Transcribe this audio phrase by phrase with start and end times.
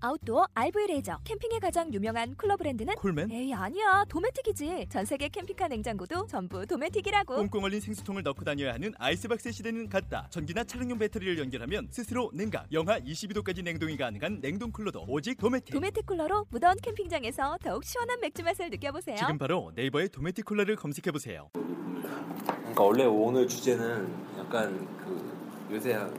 [0.00, 3.30] 아웃도어 RV 레저 캠핑에 가장 유명한 쿨러 브랜드는 콜맨?
[3.30, 8.92] 에이 아니야 도메틱이지 전 세계 캠핑카 냉장고도 전부 도메틱이라고 꽁꽁 얼린 생수통을 넣고 다녀야 하는
[8.98, 10.26] 아이스박스 시대는 갔다.
[10.30, 15.74] 전기나 차량용 배터리를 연결하면 스스로 냉각, 영하 22도까지 냉동이 가능한 냉동 쿨러도 오직 도메틱.
[15.74, 21.10] 도메틱 쿨러로 무더운 캠핑장에서 더욱 시원한 맥주 맛을 느껴보세요 지금 바로 네이버에 도메틱 쿨러를 검색해
[21.12, 21.50] 보세요.
[21.54, 26.12] 그러니까 원래 오늘 주제는 약간 그 요새 한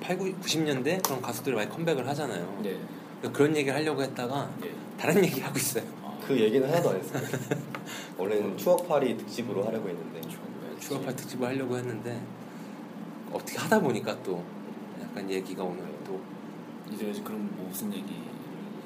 [0.00, 2.60] 8, 9, 90년대 그런 가수들이 많이 컴백을 하잖아요.
[2.62, 2.78] 네.
[3.32, 4.70] 그런 얘기를 하려고 했다가 네.
[4.98, 5.84] 다른 얘기 하고 있어요.
[6.26, 7.22] 그 얘기는 하나도 안 했어요.
[8.16, 10.20] 원래는 추억팔이 특집으로 하려고 했는데
[10.80, 12.20] 추억팔 특집을 하려고 했는데
[13.32, 14.42] 어떻게 하다 보니까 또
[15.02, 16.20] 약간 얘기가 오늘 또
[16.92, 18.14] 이제 그럼 무슨 얘기?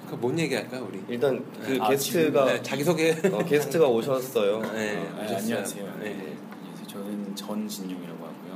[0.08, 1.02] 그뭔 얘기 할까요 우리?
[1.08, 3.10] 일단 그 아, 게스트가 네, 자기 소개.
[3.30, 4.60] 어, 게스트가 오셨어요.
[4.72, 5.36] 네, 아, 오셨어요.
[5.36, 5.94] 안녕하세요.
[6.00, 6.04] 네.
[6.14, 6.36] 네.
[6.86, 8.52] 저는 전진용이라고 하고요.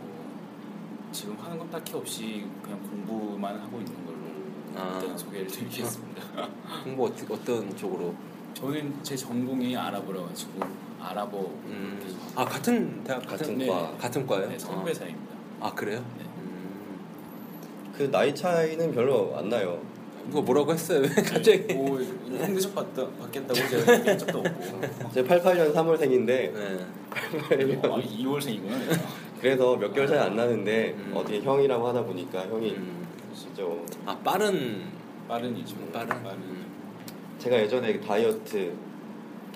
[0.00, 4.01] 뭐, 지금 하는 건 딱히 없이 그냥 공부만 하고 있는
[4.76, 4.98] 아.
[5.00, 6.22] 일단 소개를 드리겠습니다.
[6.84, 8.14] 공부 어떻게 어떤 쪽으로?
[8.54, 10.60] 저는 제 전공이 아랍어라 가지고
[11.00, 11.98] 아랍어 음,
[12.36, 13.66] 아 같은 대학 같은 네.
[13.66, 13.92] 과.
[13.98, 14.48] 같은 과예요?
[14.48, 15.34] 네, 선배사입니다.
[15.60, 16.04] 아, 아 그래요?
[16.18, 16.24] 네.
[16.24, 17.00] 음,
[17.96, 19.80] 그 나이 차이는 별로 안 나요.
[20.28, 21.00] 이거 뭐라고 했어요?
[21.00, 21.74] 왜 갑자기?
[21.74, 24.80] 뭐 형대접 받다, 받겠다고 제가 얘기한 적도 없고
[25.12, 26.86] 제 88년 3월생인데 네.
[27.10, 29.00] 아, 2월생이구나.
[29.40, 31.12] 그래서 몇 개월 차이 안 나는데 음.
[31.16, 33.06] 어떻게 형이라고 하다 보니까 형이 음.
[33.34, 33.62] 진짜
[34.06, 34.82] 아 빠른
[35.28, 35.76] 빠른이죠.
[35.92, 36.08] 빠른.
[36.08, 36.38] 빠른.
[36.38, 36.66] 음.
[37.38, 38.72] 제가 예전에 다이어트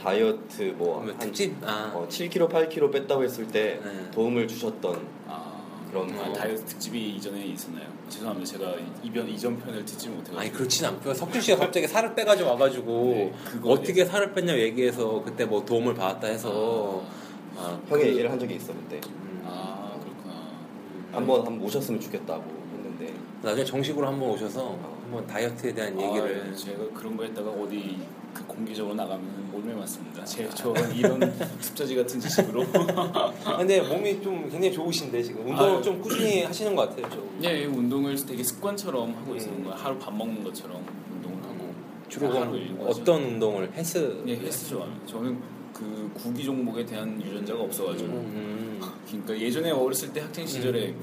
[0.02, 1.54] 다이어트 뭐 뭐한 특집?
[1.62, 1.90] 아.
[1.94, 4.10] 어, 7kg 8kg 뺐다고 했을 때 네.
[4.10, 6.32] 도움을 주셨던 아, 그런 아, 거.
[6.32, 7.86] 다이어트 특집이 이전에 있었나요?
[8.08, 8.46] 죄송합니다.
[8.52, 10.38] 제가 이변 이전 편을 듣지 못해가지고.
[10.40, 11.14] 아니 그렇진 않고요.
[11.14, 13.32] 석준 씨가 갑자기 살을 빼가지고 와가지고 네,
[13.64, 17.02] 어떻게 살을 뺐냐 얘기해서 그때 뭐 도움을 받았다 해서
[17.56, 20.34] 아, 형이 그- 얘기를 한 적이 그때 음, 아 그렇구나.
[21.12, 22.44] 한번 한번 모셨으면 좋겠다고
[23.46, 27.96] 나중에 정식으로 한번 오셔서 한번 다이어트에 대한 얘기를 아, 제가 그런 거 했다가 어디
[28.34, 30.24] 그 공개적으로 나가면 몰매 맞습니다.
[30.24, 31.20] 제 저런 이런
[31.62, 32.64] 습자지 같은 지식으로.
[32.74, 35.82] 아, 근데 몸이 좀 굉장히 좋으신데 지금 운동을 아유.
[35.82, 37.08] 좀 꾸준히 하시는 것 같아요.
[37.40, 37.48] 저.
[37.48, 39.76] 예, 운동을 되게 습관처럼 하고 있는 거예요.
[39.78, 41.72] 하루 밥 먹는 것처럼 운동을 하고.
[42.08, 42.84] 주로 그럼 일과죠.
[43.00, 44.24] 어떤 운동을 헬스?
[44.26, 45.06] 예, 헬스 좋아합니다.
[45.06, 45.40] 저는
[45.72, 48.10] 그 구기 종목에 대한 유전자가 없어가지고.
[48.12, 50.94] 음, 그러니까 예전에 어렸을 때 학생 시절에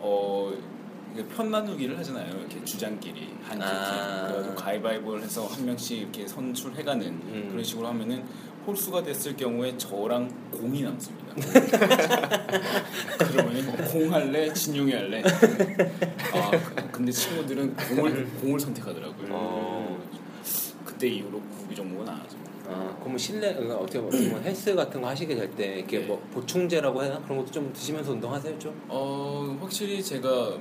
[0.00, 0.77] 어 이게
[1.26, 2.28] 편 나누기를 하잖아요.
[2.38, 3.62] 이렇게 주장끼리 한 팀.
[3.62, 4.26] 아.
[4.26, 7.48] 그래가지고 가위바위보를 해서 한 명씩 이렇게 선출해가는 음.
[7.50, 8.24] 그런 식으로 하면은
[8.66, 11.34] 홀수가 됐을 경우에 저랑 공이 남습니다.
[13.18, 15.22] 그러면 공 할래, 진용이 할래.
[16.34, 19.28] 아 그- 근데 친구들은 공을 공을 선택하더라고요.
[19.30, 19.98] 어.
[20.84, 22.36] 그때 이후로 구기 종목은 안 하죠.
[22.70, 26.06] 아, 그러면 실내 그러니까 어떻게 보면 헬스 같은 거 하시게 될 때 이렇게 네.
[26.06, 28.78] 뭐 보충제라고 해야 그런 것도 좀 드시면서 운동하세요 좀?
[28.88, 30.52] 어 확실히 제가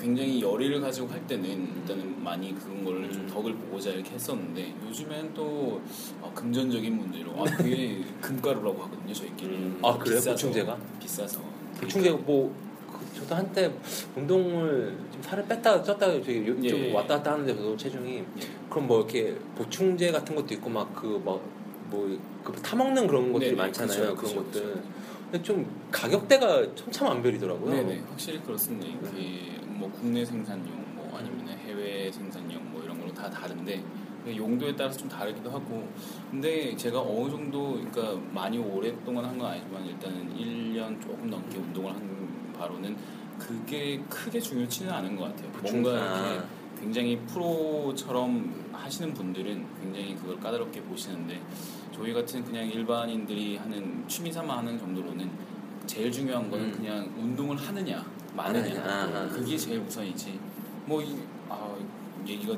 [0.00, 1.44] 굉장히 열의를 가지고 할 때는
[1.76, 3.28] 일단은 많이 그런 거를 좀 음.
[3.28, 5.80] 덕을 보고자 이렇게 했었는데 요즘엔 또
[6.22, 9.78] 어, 금전적인 문제로 아 그게 금가루라고 하거든요 저희끼리 음.
[9.82, 10.16] 아, 그래요?
[10.16, 10.78] 비싸서, 보충제가?
[10.98, 11.40] 비싸서
[11.80, 12.54] 보충제 뭐
[12.90, 13.70] 그, 저도 한때
[14.16, 16.92] 운동을 좀 살을 뺐다 쪘다 되게 요- 좀 예.
[16.94, 18.24] 왔다 갔다 하는데 저도 체중이 예.
[18.70, 21.60] 그럼 뭐 이렇게 보충제 같은 것도 있고 막그뭐
[21.90, 24.82] 뭐그 타먹는 그런 것들이 네네, 많잖아요 그쵸, 그런 그쵸, 것들 그쵸.
[25.30, 27.72] 근데 좀 가격대가 천차만별이더라고요.
[27.72, 33.28] 네네 확실히 그렇습니다 그 뭐 국내 생산용 뭐 아니면 해외 생산용 뭐 이런 걸로 다
[33.30, 33.82] 다른데
[34.24, 35.88] 그 용도에 따라서 좀 다르기도 하고
[36.30, 41.94] 근데 제가 어느 정도 그러니까 많이 오랫동안 한 건 아니지만 일단은 1년 조금 넘게 운동을
[41.94, 42.94] 한 바로는
[43.38, 46.32] 그게 크게 중요치는 않은 것 같아요 뭔가 아.
[46.32, 46.46] 이렇게
[46.78, 51.40] 굉장히 프로처럼 하시는 분들은 굉장히 그걸 까다롭게 보시는데
[51.94, 55.30] 저희 같은 그냥 일반인들이 하는 취미 삼아 하는 정도로는
[55.86, 56.72] 제일 중요한 거는 음.
[56.72, 58.04] 그냥 운동을 하느냐
[58.34, 59.28] 마느냐 하느냐, 아, 아.
[59.28, 60.38] 그게 제일 우선이지
[60.86, 61.16] 뭐 이,
[61.48, 61.74] 아,
[62.26, 62.52] 얘기가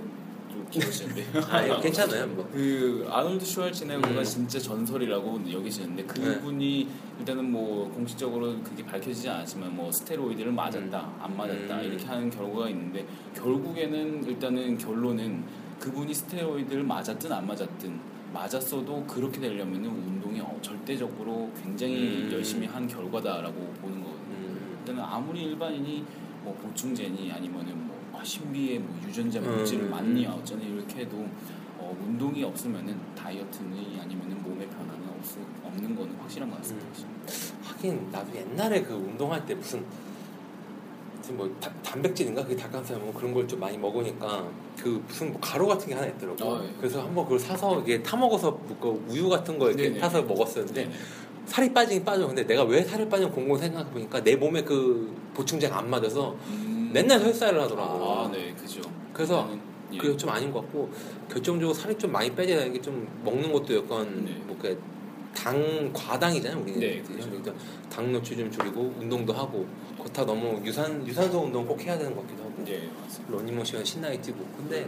[0.51, 2.27] 좀 길어지는데 아, 괜찮아요.
[2.27, 2.49] 뭐.
[2.53, 4.25] 그 아놀드 슈왈츠네거가 음.
[4.25, 6.89] 진짜 전설이라고 여기시는데 그분이
[7.21, 11.85] 일단은 뭐 공식적으로 그게 밝혀지지 않았지만 뭐 스테로이드를 맞았다 안 맞았다 음.
[11.85, 15.45] 이렇게 하는 결과가 있는데 결국에는 일단은 결론은
[15.81, 22.31] 그분이 스테로이드를 맞았든 안 맞았든 맞았어도 그렇게 되려면은 운동이 어, 절대적으로 굉장히 음.
[22.33, 23.97] 열심히 한 결과다라고 보는.
[23.97, 24.02] 음.
[25.05, 26.05] 아무리 일반인이
[26.45, 29.57] 뭐 보충제니 아니면은 뭐 아, 신비의 뭐 유전자 음.
[29.57, 31.27] 물질을 맞니 어쩌니 이렇게 해도
[31.79, 36.87] 어, 운동이 없으면은 다이어트니 아니면은 몸의 변화는 없, 없는 거는 확실한 것 같습니다.
[36.99, 37.27] 음.
[37.65, 39.85] 하긴 나도 옛날에 그 운동할 때 무슨
[41.35, 44.45] 뭐 다- 단백질인가 그게 닭가슴살 뭐 그런 걸 좀 많이 먹으니까
[44.77, 46.57] 그 무슨 뭐 가루 같은 게 하나 있더라고.
[46.57, 46.71] 아, 예.
[46.79, 50.01] 그래서 한번 그걸 사서 이게 타 먹어서 그 우유 같은 거 이렇게 네네.
[50.01, 50.93] 타서 먹었었는데 네.
[51.53, 52.27] 살이 빠지긴 빠져.
[52.27, 56.91] 근데 내가 왜 살이 빠진 공공 생각해 보니까 내 몸에 그 보충제가 안 맞아서 음.
[56.95, 58.11] 맨날 설사를 하더라고.
[58.11, 58.81] 아, 네, 그죠.
[59.13, 59.51] 그래서
[59.93, 59.99] 예.
[59.99, 60.91] 그게 좀 아닌 것 같고
[61.31, 64.33] 결정적으로 살이 좀 많이 빼지는 게 좀 먹는 것도 약간 네.
[64.47, 67.29] 뭐그당 과당이잖아요 우리는 네, 그렇죠.
[67.29, 67.53] 그러니까
[67.91, 69.67] 당 노출 좀 줄이고 운동도 하고
[69.99, 73.37] 그렇다 너무 유산 유산소 운동 꼭 해야 되는 것 같기도 하고 예, 맞습니다.
[73.37, 74.87] 러닝머신은 신나게 뛰고 근데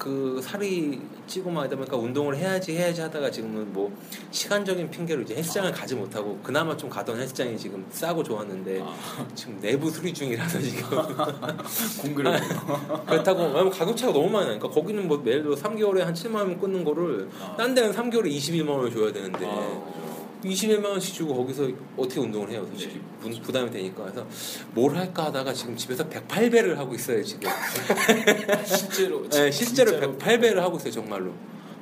[0.00, 3.94] 그 살이 찌고 막 이러다 보니까 운동을 해야지 해야지 하다가 지금은 뭐
[4.30, 8.96] 시간적인 핑계로 이제 헬스장을 가지 못하고 그나마 좀 가던 헬스장이 지금 싸고 좋았는데 아,
[9.34, 10.88] 지금 내부 수리 중이라서 지금.
[12.00, 12.40] 공그를
[13.06, 16.82] 그렇다고 가격 차가 너무 많이 나니까 거기는 뭐 예를 들어 3개월에 한 7만 원 끊는
[16.82, 17.54] 거를 아.
[17.56, 19.99] 딴 데는 3개월에 21만 원을 줘야 되는데 아,
[20.42, 20.48] 그죠.
[20.68, 23.30] 21만 원씩 주고 거기서 어떻게 운동을 해요 솔직히 네.
[23.30, 24.26] 부- 부담이 되니까 그래서
[24.72, 27.48] 뭘 할까 하다가 지금 집에서 108배를 하고 있어요 지금
[28.64, 31.32] 실제로 네, 실제로 진짜로 108배를 하고 있어요 정말로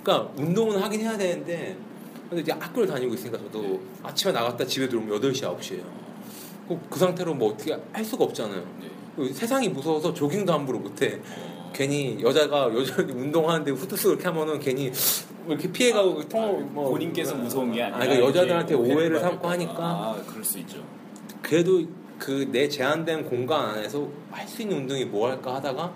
[0.03, 1.77] 그러니까 운동은 하긴 해야 되는데
[2.29, 3.81] 근데 이제 학교를 다니고 있으니까 저도 네.
[4.03, 5.83] 아침에 나갔다 집에 들어오면 8시 9시에요
[6.69, 8.91] 그, 그 상태로 뭐 어떻게 할 수가 없잖아요 네.
[9.17, 14.85] 그 세상이 무서워서 조깅도 함부로 못해 어, 괜히 여자가 여전히 운동하는데 후투스 그렇게 하면은 괜히
[14.91, 14.93] 뭐
[15.49, 19.51] 이렇게 피해가고 통 뭐, 본인께서 무서운 게 아니라 아, 그러니까 여자들한테 이게 오해를 삼고 봐.
[19.51, 19.75] 하니까.
[19.79, 20.83] 아 그럴 수 있죠
[21.43, 21.83] 그래도
[22.19, 25.93] 그 내 제한된 공간 안에서 할 수 있는 운동이 뭐 할까 하다가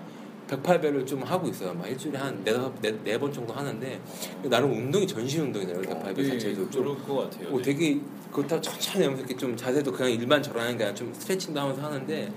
[0.48, 1.72] 108배를 좀 하고 있어요.
[1.74, 4.00] 막 일주일에 한 네번 네, 네번 정도 하는데
[4.44, 5.80] 나름 운동이 전신 운동이네요.
[5.82, 7.64] 108배 네, 자체도 좀 그럴 것 같아요 뭐 네.
[7.72, 8.00] 되게
[8.32, 12.30] 그렇다고 천천히 하면서 이렇게 좀 자세도 그냥 일반 저라는 게 아니라 좀 스트레칭도 하면서 하는데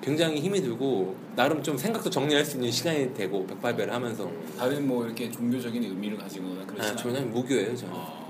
[0.00, 4.30] 굉장히 힘이 들고 나름 좀 생각도 정리할 수 있는 시간이 되고 108배를 하면서.
[4.56, 7.92] 다른 뭐 이렇게 종교적인 의미를 가지거나 그렇지 아, 저는 무교예요 저는.
[7.94, 8.26] 아,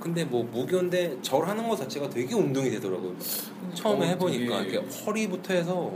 [0.00, 3.14] 근데 뭐 무교인데 절 하는 것 자체가 되게 운동이 되더라고요.
[3.74, 5.92] 처음에 어, 해보니까 되게- 이렇게 허리부터 해서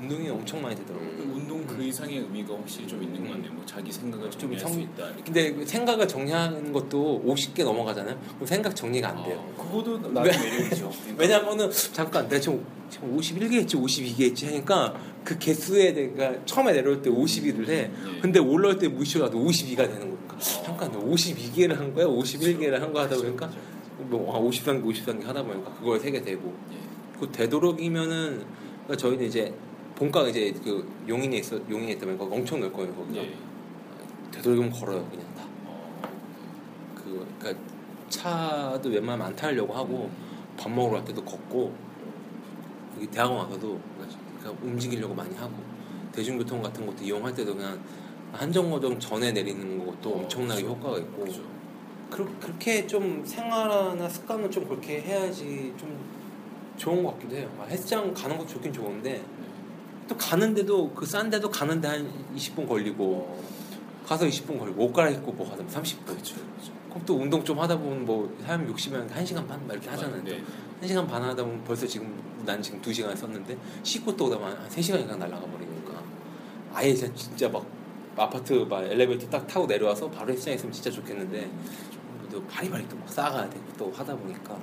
[0.00, 1.08] 운동이 엄청 많이 되더라고요.
[1.34, 3.52] 운동 그 이상의 의미가 확실히 좀 있는 것 같네요.
[3.52, 5.22] 뭐 자기 생각을 좀 정리할 성- 수 있다 이렇게.
[5.24, 8.18] 근데 그 생각을 정리하는 것도 50개 넘어가잖아요?
[8.34, 9.52] 그럼 생각 정리가 안 돼요.
[9.58, 10.90] 아, 그것도 나름 매력이죠.
[11.04, 11.22] 그러니까.
[11.22, 14.94] 왜냐면은 잠깐 내가 지금, 지금 51개 했지 52개 했지 하니까
[15.24, 17.74] 그 개수에 내가 처음에 내려올 때 51을 해.
[17.74, 18.20] 예.
[18.20, 20.38] 근데 올라올 때 무시가 나도 52가 되는 거니까.
[20.38, 22.06] 잠깐 너 52개를 한 거야?
[22.06, 23.50] 51개를 한 거 하다 보니까
[23.98, 26.54] 뭐 아, 53개 53개 하다 보니까 그걸 세게 되고.
[26.72, 26.76] 예.
[27.20, 28.42] 그 되도록이면은
[28.86, 29.52] 그러니까 저희는 이제
[30.00, 33.34] 본가 이제 그 용인에 있어 용인에 있다 보니까 엄청 넓거든요 거기서 예.
[34.30, 35.44] 되도록이면 걸어요 그냥 다.
[35.66, 36.00] 어,
[36.94, 37.62] 그 그러니까
[38.08, 40.10] 차도 웬만하면 안 타려고 하고
[40.56, 41.74] 밥 먹으러 갈 때도 걷고
[42.96, 43.78] 여기 대학원 와서도
[44.38, 45.52] 그냥 움직이려고 많이 하고
[46.12, 47.78] 대중교통 같은 것도 이용할 때도 그냥
[48.32, 50.74] 한정거장 전에 내리는 것도 어, 엄청나게 그죠.
[50.76, 51.42] 효과가 있고 그죠.
[52.08, 55.94] 그, 그렇게 좀 생활하나 습관을 좀 그렇게 해야지 좀
[56.78, 57.50] 좋은 것 같기도 해요.
[57.58, 59.22] 막 헬스장 가는 것도 좋긴 좋은데
[60.10, 63.40] 또 가는데도 그 싼데도 가는데 한 20분 걸리고
[64.04, 66.04] 가서 20분 걸리고 옷 갈아입고 뭐 하다 보면 30분.
[66.04, 66.34] 그렇죠
[66.88, 70.20] 그럼 또 운동 좀 하다 보면 뭐 사람 욕심이 1시간 반막 이렇게 하잖아요.
[70.24, 70.42] 네.
[70.82, 75.02] 1시간 반 하다 보면 벌써 지금 난 지금 2시간 썼는데 씻고 또 오다 한 3시간이
[75.04, 76.02] 그냥 날아가 버리니까
[76.74, 77.64] 아예 진짜, 막
[78.16, 81.48] 아파트 막 엘리베이터 딱 타고 내려와서 바로 헬스장에 있으면 진짜 좋겠는데
[82.32, 84.58] 또 바리바리 또 막 싸가야 되고 또 하다 보니까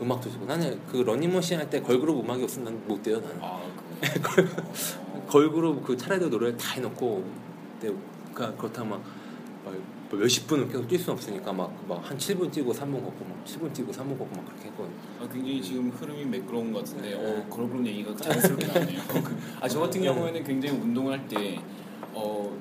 [0.00, 3.60] 음악도 좋고 나는 그 러닝머신 할 때 걸그룹 음악이 없으면 난못 돼요 나는 아
[5.28, 7.24] 걸그룹 그 차례도 노래를 다 해놓고
[7.80, 9.00] 그러니까 그렇다면
[9.64, 9.74] 막,
[10.10, 13.92] 막 몇십 분을 계속 뛸 수는 없으니까 막막한 7분 뛰고 3분 걷고 막 7분 뛰고
[13.92, 17.14] 3분 걷고 막 그렇게 했거든요 아, 굉장히 지금 흐름이 매끄러운 것 같은데 네.
[17.14, 19.00] 어, 그런 그런 얘기가 자연스럽게 나오네요.
[19.60, 21.60] 아, 저 같은 경우에는 굉장히 운동을 할 때
[22.12, 22.56] 어,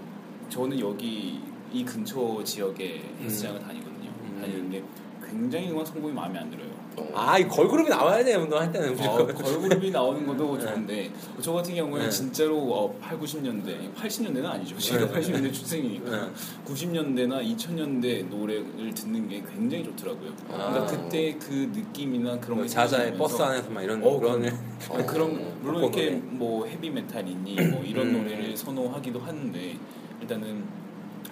[0.50, 1.42] 저는 여기
[1.72, 4.10] 이 근처 지역에 헬스장을 다니거든요.
[4.24, 4.38] 음.
[4.42, 4.84] 다니는데
[5.28, 6.70] 굉장히 음악 성공이 마음에 안 들어요.
[7.14, 10.66] 아 이 걸그룹이 나와야 돼요 운동할 때는 어, 걸그룹이 나오는 것도 네.
[10.66, 12.10] 좋은데 저 같은 경우에는 네.
[12.10, 14.78] 진짜로 어, 8, 90년대 80년대는 아니죠.
[14.78, 15.20] 제가 네.
[15.20, 16.28] 80년대 출생이니까 네.
[16.66, 20.34] 90년대나 2000년대 노래를 듣는 게 굉장히 좋더라고요.
[20.48, 20.86] 그러니까 아.
[20.86, 25.60] 그때 그 느낌이나 그런 뭐게 자자의 생각나면서 버스 안에서 막 이런 어, 그런 아, 그런
[25.62, 26.16] 물론 벚꽃 이렇게.
[26.26, 28.24] 뭐 헤비 메탈이니 뭐 이런 음.
[28.24, 29.76] 노래를 선호하기도 하는데
[30.22, 30.79] 일단은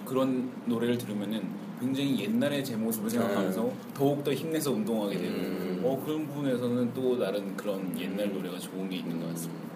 [0.08, 1.42] 그런 노래를 들으면은
[1.78, 5.82] 굉장히 옛날의 제 모습을 생각하면서 더욱 더 힘내서 운동하게 되고 음.
[5.84, 9.68] 어 그런 부분에서는 또 다른 그런 옛날 노래가 좋은 게 있는 것 같습니다.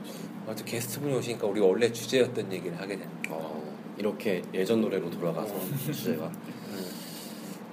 [0.47, 3.63] 아무튼 게스트분이 오시니까 우리 원래 주제였던 얘기를 하게 되는 어,
[3.99, 5.55] 이렇게 예전 노래로 돌아가서
[5.93, 6.33] 주제가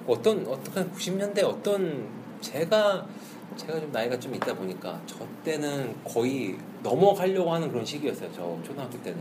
[0.05, 2.07] 어떤 어떤 90년대 어떤
[2.41, 3.07] 제가
[3.55, 8.29] 제가 좀 나이가 좀 있다 보니까 저 때는 거의 넘어가려고 하는 그런 시기였어요.
[8.33, 9.19] 저 초등학교 때는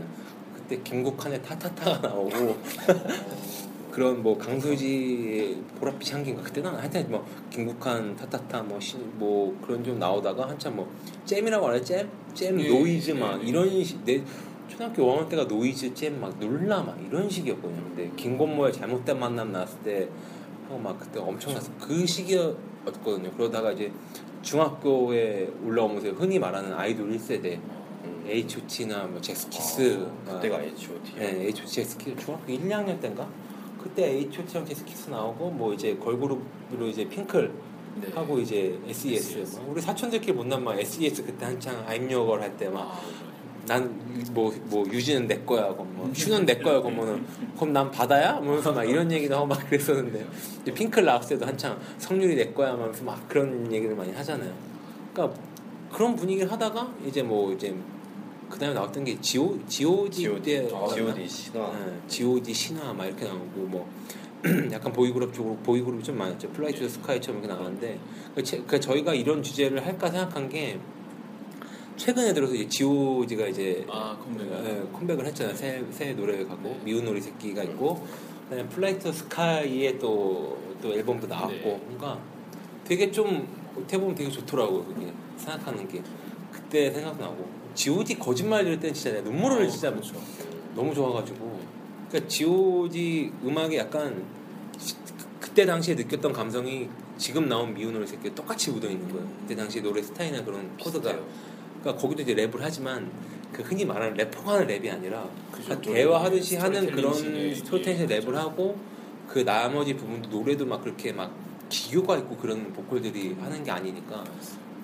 [0.69, 2.55] 그때 김국환의 타타타가 나오고
[3.91, 9.97] 그런 뭐 강수지 보랏빛 향기인가 그때는 하여튼 뭐 김국환 타타타 뭐, 시, 뭐 그런 좀
[9.97, 10.87] 나오다가 한참 뭐
[11.25, 12.07] 잼이라고 알아요 잼?
[12.35, 13.47] 잼 예, 노이즈 예, 막 예.
[13.47, 14.05] 이런 식.
[14.05, 14.21] 내
[14.67, 17.81] 초등학교 5학년 때가 노이즈 잼 막 놀라 막 이런 식이었거든요.
[17.95, 20.07] 근데 김건모의 잘못된 만남 나왔을 때
[20.67, 23.31] 하고 막 그때 엄청 났어 그 시기였거든요.
[23.31, 23.91] 그러다가 이제
[24.43, 27.59] 중학교에 올라오면서 흔히 말하는 아이돌 1세대
[28.29, 31.15] H.O.T나 뭐 잭스키스 아, 그때가 H.O.T.
[31.15, 31.71] 네, H.O.T.
[31.71, 33.27] 잭스키스 중학교 1, 2학년 때인가?
[33.81, 37.51] 그때 H.O.T랑 잭스키스 나오고 뭐 이제 걸그룹으로 이제 핑클
[38.01, 38.07] 네.
[38.13, 39.57] 하고 이제 SES, SES.
[39.57, 43.01] 막 우리 사촌들끼리 못난 막 SES 그때 한창 I'm Your Girl 할 때막 아,
[43.67, 47.23] 난뭐뭐 유진은 내 거야 하고 뭐 슈는 내 거야 하고 뭐는
[47.55, 48.35] 그럼 난 바다야?
[48.37, 50.25] 하면서 막 이런 얘기도 하고 막 그랬었는데
[50.61, 54.51] 이제 핑클 나왔을 때도 한창 성유리 내 거야 하면서 막 그런 얘기를 많이 하잖아요.
[55.13, 55.39] 그러니까
[55.91, 57.75] 그런 분위기를 하다가 이제 뭐 이제
[58.49, 59.59] 그다음에 나왔던 게 G.O.
[59.67, 60.23] G.O.D.
[60.41, 60.95] 때 G.O.D.
[60.95, 61.27] G.O.D.
[61.27, 61.71] 신화.
[61.71, 62.53] 네, G.O.D.
[62.53, 63.89] 신화 막 이렇게 나오고 뭐
[64.71, 66.49] 약간 보이그룹 쪽으로 보이그룹이 좀 많았죠.
[66.49, 67.99] 플라이 투 스카이처럼 이렇게 나왔는데
[68.35, 70.79] 그, 제- 그 저희가 이런 주제를 할까 생각한 게
[71.97, 74.47] 최근에 들어서 이제 G.O.D가 이제 아 컴백.
[74.63, 75.55] 네, 컴백을 했잖아요.
[75.55, 78.05] 새, 새 노래 갖고 미운 오리 새끼가 있고
[78.49, 81.81] 그다음에 플라이 투 스카이의 또, 또 앨범도 나왔고 네.
[81.87, 82.17] 뭔가
[82.85, 84.85] 되게 좀 어떻게 보면 되게 좋더라고요.
[84.85, 86.01] 그게 생각하는 게
[86.51, 88.19] 그때 생각나고 G.O.D.
[88.19, 90.15] 거짓말 들을 때는 진짜 내가 눈물을 어, 진짜 그렇죠.
[90.75, 91.59] 너무 좋아가지고
[92.09, 94.21] 그러니까 G.O.D 음악이 약간
[94.77, 94.95] 시-
[95.39, 99.25] 그때 당시에 느꼈던 감성이 지금 나온 미운 오리 새끼 똑같이 묻어 있는 거예요.
[99.41, 101.17] 그때 당시 노래 스타일이나 그런 코드가
[101.81, 103.09] 그러니까 거기도 이제 랩을 하지만
[103.53, 105.29] 그 흔히 말하는 래퍼가 하는 랩이 아니라.
[105.49, 108.77] 그냥 대화하듯이 하는 그런 스토리텔링 예, 랩을 하고
[109.25, 111.33] 그 나머지 부분도 노래도 막 그렇게 막
[111.69, 114.25] 기교가 있고 그런 보컬들이 하는 게 아니니까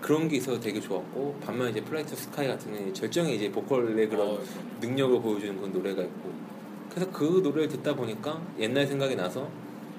[0.05, 4.35] 그런 게 있어서 되게 좋았고 반면 이제 플라이 투 스카이 같은 절정의 이제 보컬의 그런
[4.35, 4.39] 어,
[4.79, 6.31] 능력을 보여주는 그런 노래가 있고
[6.91, 9.49] 그래서 그 노래를 듣다 보니까 옛날 생각이 나서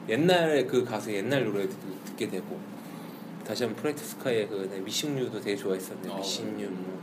[0.09, 2.57] 옛날에 그 가수 옛날 노래를 듣, 듣게 되고
[3.45, 7.03] 다시 한번 플라이 투 스카이의 그 네, Missing You도 되게 좋아했었는데 아, Missing You 뭐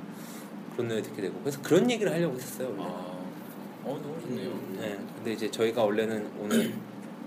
[0.72, 2.84] 그런 노래 듣게 되고 그래서 그런 얘기를 하려고 했었어요 원래.
[2.84, 3.20] 아,
[3.84, 4.50] 어 너무 좋네요.
[4.50, 4.98] 음, 네.
[5.18, 6.74] 근데 이제 저희가 원래는 오늘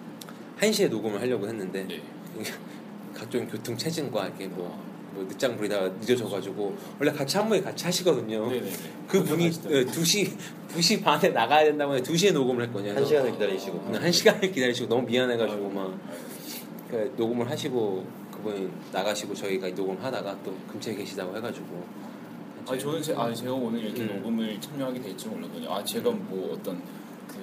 [0.59, 2.03] 1시에 녹음을 하려고 했는데 네.
[3.13, 4.83] 각종 교통 체증과 이렇게 뭐,
[5.17, 8.47] 뭐 늦장 부리다가 늦어져가지고 원래 같이 한 번에 같이 하시거든요.
[8.51, 8.71] 네네네.
[9.09, 10.31] 그 분이 2시
[10.77, 12.95] 2시 반에 나가야 된다고 해서 2시에 녹음을 했거든요.
[12.95, 13.89] 한 시간을 기다리시고.
[13.93, 20.95] 네, 한 시간을 기다리시고 너무 미안해가지고 막그 녹음을 하시고 그분이 나가시고 저희가 녹음하다가 또 근처에
[20.95, 21.85] 계시다고 해가지고
[22.69, 24.17] 아 저는 제, 아 제가 오늘 이렇게 음.
[24.17, 25.73] 녹음을 참여하게 될 줄 몰랐거든요.
[25.73, 26.83] 아 제가 뭐 어떤
[27.29, 27.37] 그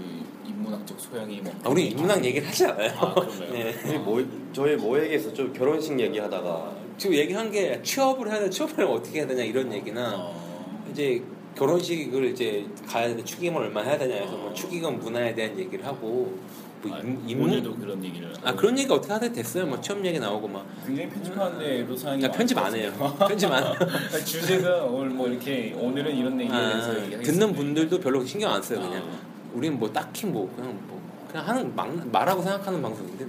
[0.48, 2.92] 인문학적 소양이 뭐 아, 우리 인문학 얘기를 하지 않아요.
[3.00, 3.50] 아 그런가요?
[3.54, 3.74] 네.
[3.82, 5.52] 저희 뭐 저희 뭐 얘기했었죠?
[5.54, 10.14] 결혼식 얘기하다가 지금 얘기한 게 취업을 해야 돼, 취업을 하면 어떻게 해야 되냐 이런 얘기나
[10.16, 11.22] 어, 이제
[11.56, 16.38] 결혼식을 이제 가야 되는데 축의금을 얼마 해야 되냐 해서 뭐 축의금 문화에 대한 얘기를 하고
[16.82, 19.66] 뭐 아, 인- 인문 오늘도 그런 얘기를 아 그런 얘기가 어떻게 하게 됐어요?
[19.66, 20.66] 뭐 취업 얘기 나오고 막.
[20.86, 22.92] 굉장히 편집하는데 애로사항이 야, 편집 안 해요.
[23.20, 23.64] 편집 안
[24.26, 27.24] 주제가 오늘 뭐 이렇게 오늘은 이런 얘기에 대해서 아, 얘기하겠습니다.
[27.24, 29.04] 듣는 분들도 별로 신경 안 써요 그냥.
[29.04, 29.20] 아.
[29.54, 33.26] 우리는 뭐 딱히 뭐 그냥 뭐 그냥 하는 막, 말하고 생각하는 방송인데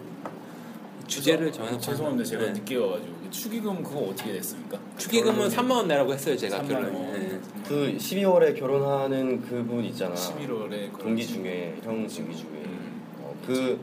[1.06, 2.24] 주제를 정해서 아, 죄송합니다.
[2.24, 2.52] 제가 네.
[2.52, 3.12] 늦게 와가지고.
[3.22, 4.78] 그 축의금 그거 어떻게 됐습니까?
[4.96, 7.12] 축의금은 3만 원 내라고 했어요 제가 3만 결혼 원.
[7.12, 7.40] 네.
[7.66, 10.14] 그 12월에 결혼하는 그분 있잖아.
[10.14, 13.02] 11월에 동기 중에 형 동기 중에 음.
[13.20, 13.80] 어, 그,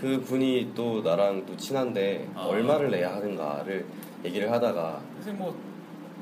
[0.00, 2.42] 그 분이 또 나랑 또 친한데 아.
[2.42, 3.86] 얼마를 내야 하는가를
[4.24, 5.56] 얘기를 하다가 그래서 뭐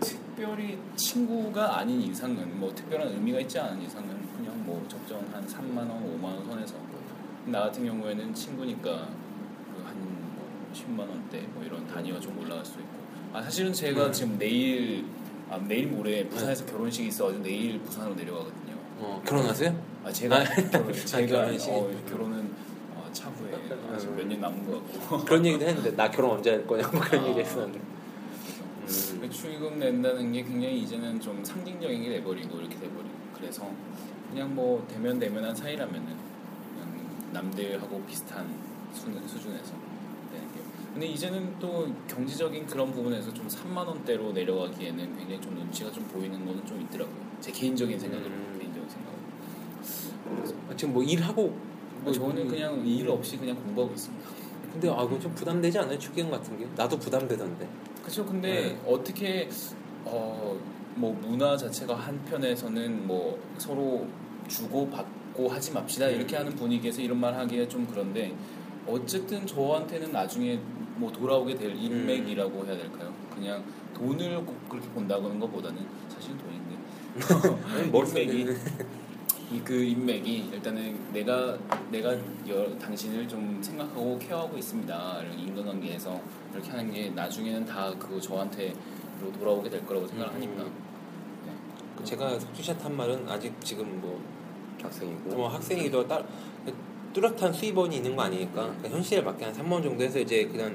[0.01, 6.21] 특별히 친구가 아닌 이상은 뭐 특별한 의미가 있지 않은 이상은 그냥 뭐 적정한 3만 원,
[6.21, 6.77] 5만 원 선에서
[7.47, 9.09] 나 같은 경우에는 친구니까
[10.79, 12.99] 10만 원대 뭐 이런 단위가 좀 올라갈 수 있고
[13.33, 14.13] 아 사실은 제가 음.
[14.13, 15.05] 지금 내일
[15.51, 18.77] 아, 내일 모레 부산에서 결혼식이 있어가지고 내일 부산으로 내려가거든요.
[18.99, 19.83] 어, 결혼하세요?
[20.05, 21.41] 아 제가 아, 결혼, 제가?
[21.45, 22.51] 어, 결혼은
[22.95, 23.53] 어, 차후에
[23.95, 27.25] 아직 몇년 남은 것 같고 그런 얘기도 했는데 나 결혼 언제 할 거냐 뭐 그런
[27.25, 27.29] 아.
[27.29, 29.19] 얘기 했었는데 음.
[29.21, 33.71] 그 축의금 낸다는 게 굉장히 이제는 좀 상징적인 게 돼버리고 이렇게 돼버리고 그래서
[34.31, 38.47] 그냥 뭐 대면 대면한 사이라면은 그냥 남들하고 비슷한
[38.93, 39.88] 수, 수준에서
[40.99, 46.45] 근데 이제는 또 경제적인 그런 부분에서 좀 3만 원대로 내려가기에는 굉장히 좀 눈치가 좀 보이는
[46.45, 48.59] 거는 좀 있더라고요 제 개인적인 생각으로 음.
[48.59, 51.57] 개인적인 생각으로 아, 지금 뭐 일하고
[52.03, 54.29] 뭐 저는 그냥 일 없이 그냥 공부하고 있습니다
[54.73, 57.69] 근데 아 이건 좀 부담되지 않아요 축의금 같은 게 나도 부담되던데
[58.03, 58.27] 그렇죠.
[58.27, 58.81] 근데 네.
[58.85, 59.49] 어떻게
[60.05, 64.07] 어 뭐 문화 자체가 한편에서는 뭐 서로
[64.49, 66.41] 주고 받고 하지 맙시다 이렇게 음.
[66.41, 68.35] 하는 분위기에서 이런 말 하기가 좀 그런데
[68.87, 70.59] 어쨌든 저한테는 나중에
[70.99, 73.13] 뭐 돌아오게 될 인맥이라고 해야 될까요?
[73.35, 73.63] 그냥
[73.95, 76.77] 돈을 꼭 그렇게 본다는 것보다는 사실 돈인데
[77.97, 78.57] 인맥이
[79.51, 81.57] 이그 인맥이 일단은 내가
[81.91, 82.13] 내가
[82.49, 85.23] 여, 당신을 좀 생각하고 케어하고 있습니다.
[85.23, 86.21] 이런 인간관계에서
[86.53, 88.75] 이렇게 하는 게 나중에는 다 그거 저한테로
[89.39, 90.65] 돌아오게 될 거라고 생각을 하니까.
[90.65, 91.53] 네.
[91.97, 94.21] 그 제가 씨한테 한 말은 아직 지금 뭐,
[94.83, 96.23] 학생이고 뭐 학생이도 따,
[97.19, 100.75] 뚜렷한 수입원이 있는 거 아니니까 그러니까 현실에 맞게 한 3만 원 정도 해서 이제 그냥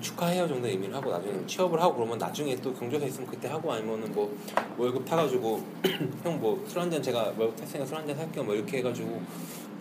[0.00, 4.10] 축하해요 정도 의미를 하고 나중에 취업을 하고 그러면 나중에 또 경조사 있으면 그때 하고 아니면은
[4.12, 4.34] 뭐
[4.78, 5.60] 월급 타가지고
[6.22, 9.20] 형 뭐 술 한잔 제가 월급 탔으니까 술 한잔 살게요 뭐 이렇게 해가지고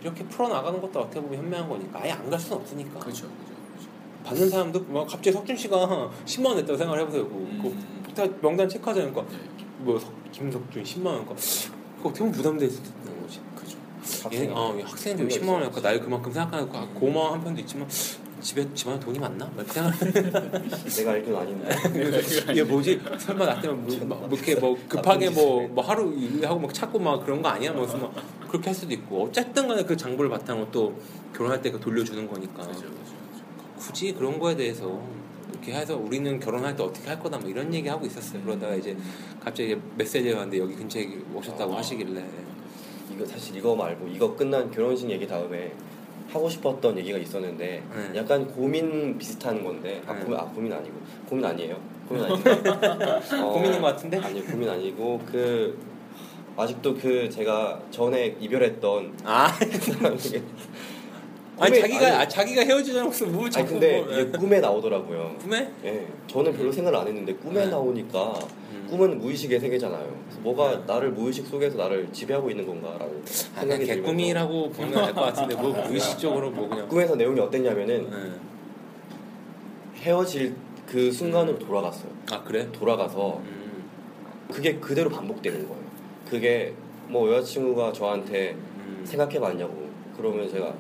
[0.02, 3.88] 이렇게 풀어 나가는 것도 어떻게 보면 현명한 거니까 아예 안 갈 수는 없으니까 그렇죠, 그렇죠.
[4.26, 7.28] 받는 사람도 막 갑자기 석준 씨가 10만 원 냈다고 생각을 해보세요.
[7.28, 8.04] 그, 음.
[8.06, 9.38] 그, 다 명단 체크하자니까 네.
[9.80, 11.36] 뭐 석- 김석준 10만 원, 그거
[12.10, 13.40] 어떻게 보면 부담될 수도 있는 거지.
[13.56, 13.78] 그죠.
[14.34, 15.82] 얘, 어, 얘 학생인데 왜 10만 원 할까?
[15.82, 17.88] 날 그만큼 생각하고 아, 고마워 한 편도 있지만
[18.42, 19.50] 집에 집안에 돈이 많나?
[19.56, 19.80] 이렇게.
[20.98, 21.70] 내가 알기로 아닌데
[22.52, 23.00] 이게 뭐지?
[23.20, 26.98] 설마 나 때문에 뭐, 막, 뭐 이렇게 뭐 급하게 뭐, 뭐 하루 일하고 막 찾고
[26.98, 27.72] 막 그런 거 아니야?
[27.72, 28.14] 뭐, 막
[28.48, 31.00] 그렇게 할 수도 있고 어쨌든 간에 그 장부를 바탕으로 또
[31.36, 32.92] 결혼할 때 그 돌려주는 거니까 그죠, 그죠.
[33.78, 35.02] 굳이 그런 거에 대해서
[35.52, 38.42] 이렇게 해서 우리는 결혼할 때 어떻게 할 거다 뭐 이런 얘기 하고 있었어요.
[38.42, 38.98] 그러다가 이제
[39.40, 41.78] 갑자기 메시지가 왔는데 여기 근처에 오셨다고 어.
[41.78, 42.26] 하시길래
[43.14, 45.74] 이거 사실 이거 말고 이거 끝난 결혼식 얘기 다음에
[46.32, 48.12] 하고 싶었던 얘기가 있었는데 네.
[48.16, 50.24] 약간 고민 비슷한 건데 아, 네.
[50.24, 50.96] 고민, 아 고민 아니고
[51.28, 51.78] 고민 아니에요
[52.08, 52.50] 고민 아니고
[53.44, 54.18] 어, 고민인 것 같은데?
[54.20, 55.78] 아니 고민 아니고 그
[56.56, 60.42] 아직도 그 제가 전에 이별했던 아 사람에게
[61.62, 65.36] 아니 자기가 아니, 아, 자기가 헤어지자는 무슨 뭘 아니 자꾸 근데 뭐, 이게 꿈에 나오더라고요
[65.40, 67.72] 꿈에 예 저는 별로 생각을 안 했는데 꿈에 네.
[67.72, 68.34] 나오니까
[68.72, 68.88] 음.
[68.90, 70.84] 꿈은 무의식의 세계잖아요 뭐가 네.
[70.88, 73.22] 나를 무의식 속에서 나를 지배하고 있는 건가라는
[73.56, 78.10] 아, 생각이 들면서 개꿈이라고 보면 알 것 같은데 뭐 무의식적으로 뭐 그냥 꿈에서 내용이 어땠냐면은
[78.10, 78.32] 네.
[80.02, 80.56] 헤어질
[80.88, 82.12] 그 순간으로 돌아갔어요.
[82.32, 82.68] 아 그래?
[82.72, 83.84] 돌아가서 음,
[84.52, 85.82] 그게 그대로 반복되는 거예요.
[86.30, 86.74] 그게
[87.08, 89.02] 뭐 여자친구가 저한테 음.
[89.06, 90.74] 생각해봤냐고 그러면 제가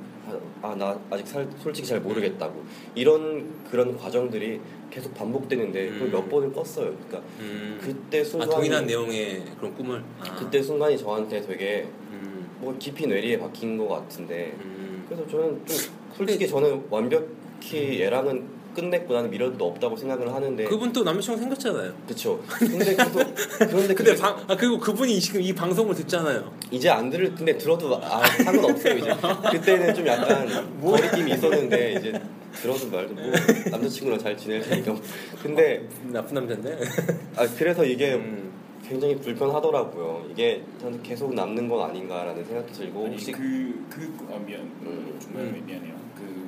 [0.61, 2.63] 아 나 아직 살- 솔직히 잘 모르겠다고
[2.95, 4.59] 이런 그런 과정들이
[4.89, 6.11] 계속 반복되는데 그걸 음.
[6.11, 6.93] 몇 번을 껐어요.
[7.07, 7.79] 그러니까 음.
[7.81, 10.35] 그때 아 순간이 동일한 내용의 그런 꿈을 아.
[10.35, 15.05] 그때 순간이 저한테 되게 음, 뭐 깊이 뇌리에 박힌 것 같은데 음.
[15.07, 15.77] 그래서 저는 좀
[16.15, 21.93] 솔직히 저는 완벽히 얘랑은 끝냈고 나는 미련도 없다고 생각을 하는데 그분 또 남자친구 생겼잖아요.
[22.07, 22.41] 그쵸.
[22.59, 23.19] 근데 그도
[23.59, 26.51] 그런데 근데 방, 아 그리고 그분이 지금 이 방송을 듣잖아요.
[26.71, 29.11] 이제 안 들을 근데 들어도 아 상관없어요 이제
[29.51, 30.47] 그때는 좀 약간
[30.81, 32.21] 거리낌이 있었는데 이제
[32.53, 33.31] 들어도 말도 뭐
[33.71, 34.95] 남자친구랑 잘 지낼 테니까
[35.41, 36.79] 근데 나쁜 남자인데.
[37.37, 38.51] 아 그래서 이게 음.
[38.87, 40.63] 굉장히 불편하더라고요 이게
[41.01, 45.17] 계속 남는 건 아닌가라는 생각도 들고 아니 혹시 그그 아, 미안 음.
[45.21, 45.63] 중간에 음.
[45.65, 46.00] 미안해요.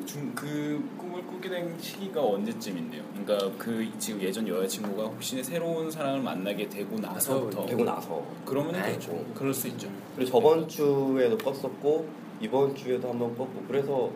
[0.04, 3.02] 그중그 그 꿈을 꾸게 된 시기가 언제쯤인데요?
[3.16, 8.92] 그러니까 그 지금 예전 여자친구가 혹시 새로운 사람을 만나게 되고 나서부터 되고 나서 그러면 아이,
[8.92, 9.26] 그렇죠.
[9.34, 9.88] 그럴 수 있죠.
[10.16, 12.06] 그리고 저번 주에도 껐었고
[12.42, 14.12] 이번 주에도 한번 껐고 그래서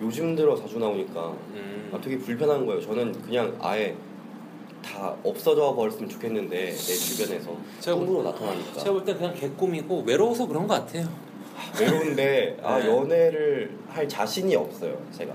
[0.00, 1.90] 요즘 들어 자주 나오니까 음.
[1.92, 2.80] 아, 되게 불편한 거예요.
[2.80, 3.94] 저는 그냥 아예
[4.82, 10.02] 다 없어져 버렸으면 좋겠는데 내 주변에서 제가 꿈으로 볼- 나타나니까 제가 볼 때 그냥 개꿈이고
[10.06, 11.08] 외로워서 그런 것 같아요.
[11.80, 12.88] 외로운데 아 네.
[12.88, 15.00] 연애를 할 자신이 없어요.
[15.12, 15.34] 제가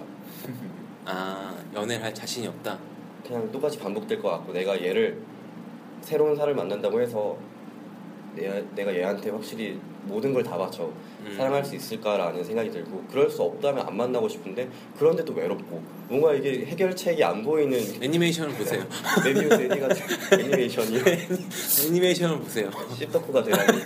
[1.05, 2.77] 아 연애를 할 자신이 없다.
[3.25, 5.19] 그냥 똑같이 반복될 것 같고 내가 얘를
[6.01, 7.37] 새로운 사람을 만난다고 해서
[8.35, 10.85] 내, 내가 얘한테 확실히 모든 걸 다 바쳐
[11.23, 11.33] 음.
[11.37, 14.67] 사랑할 수 있을까라는 생각이 들고 그럴 수 없다면 안 만나고 싶은데
[14.97, 18.83] 그런데 또 외롭고 뭔가 이게 해결책이 안 보이는 애니메이션을 보세요.
[19.23, 21.03] 메비우스 에디 같은 애니메이션이요
[21.87, 22.71] 애니메이션을 보세요.
[22.97, 23.79] 씹덕후가 되다니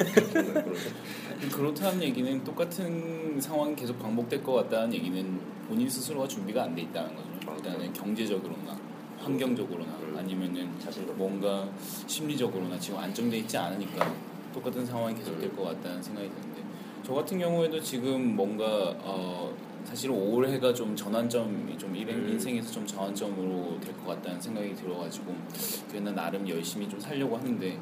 [1.51, 7.15] 그렇다는 얘기는 똑같은 상황이 계속 반복될 것 같다는 얘기는 본인 스스로가 준비가 안 돼 있다는
[7.15, 7.29] 거죠.
[7.58, 8.79] 일단은 경제적으로나
[9.21, 10.15] 환경적으로나 음.
[10.17, 11.67] 아니면은 자신도 뭔가
[12.08, 14.13] 심리적으로나 지금 안정돼 있지 않으니까
[14.56, 16.62] 똑같은 상황이 계속될 것 같다는 생각이 드는데
[17.06, 22.30] 저 같은 경우에도 지금 뭔가 어 사실 올해가 좀 전환점이 좀 일행, 음.
[22.30, 25.34] 인생에서 좀 전환점으로 될 것 같다는 생각이 들어가지고
[25.89, 27.78] 그래서 나름 열심히 좀 살려고 하는데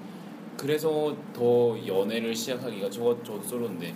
[0.58, 3.94] 그래서 더 연애를 시작하기가 저 저도 솔로인데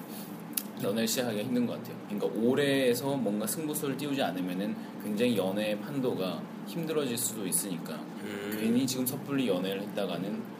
[0.83, 1.95] 연애를 시작하기가 힘든 것 같아요.
[2.07, 8.57] 그러니까 올해에서 뭔가 승부수를 띄우지 않으면은 굉장히 연애 판도가 힘들어질 수도 있으니까 음.
[8.59, 10.56] 괜히 지금 섣불리 연애를 했다가는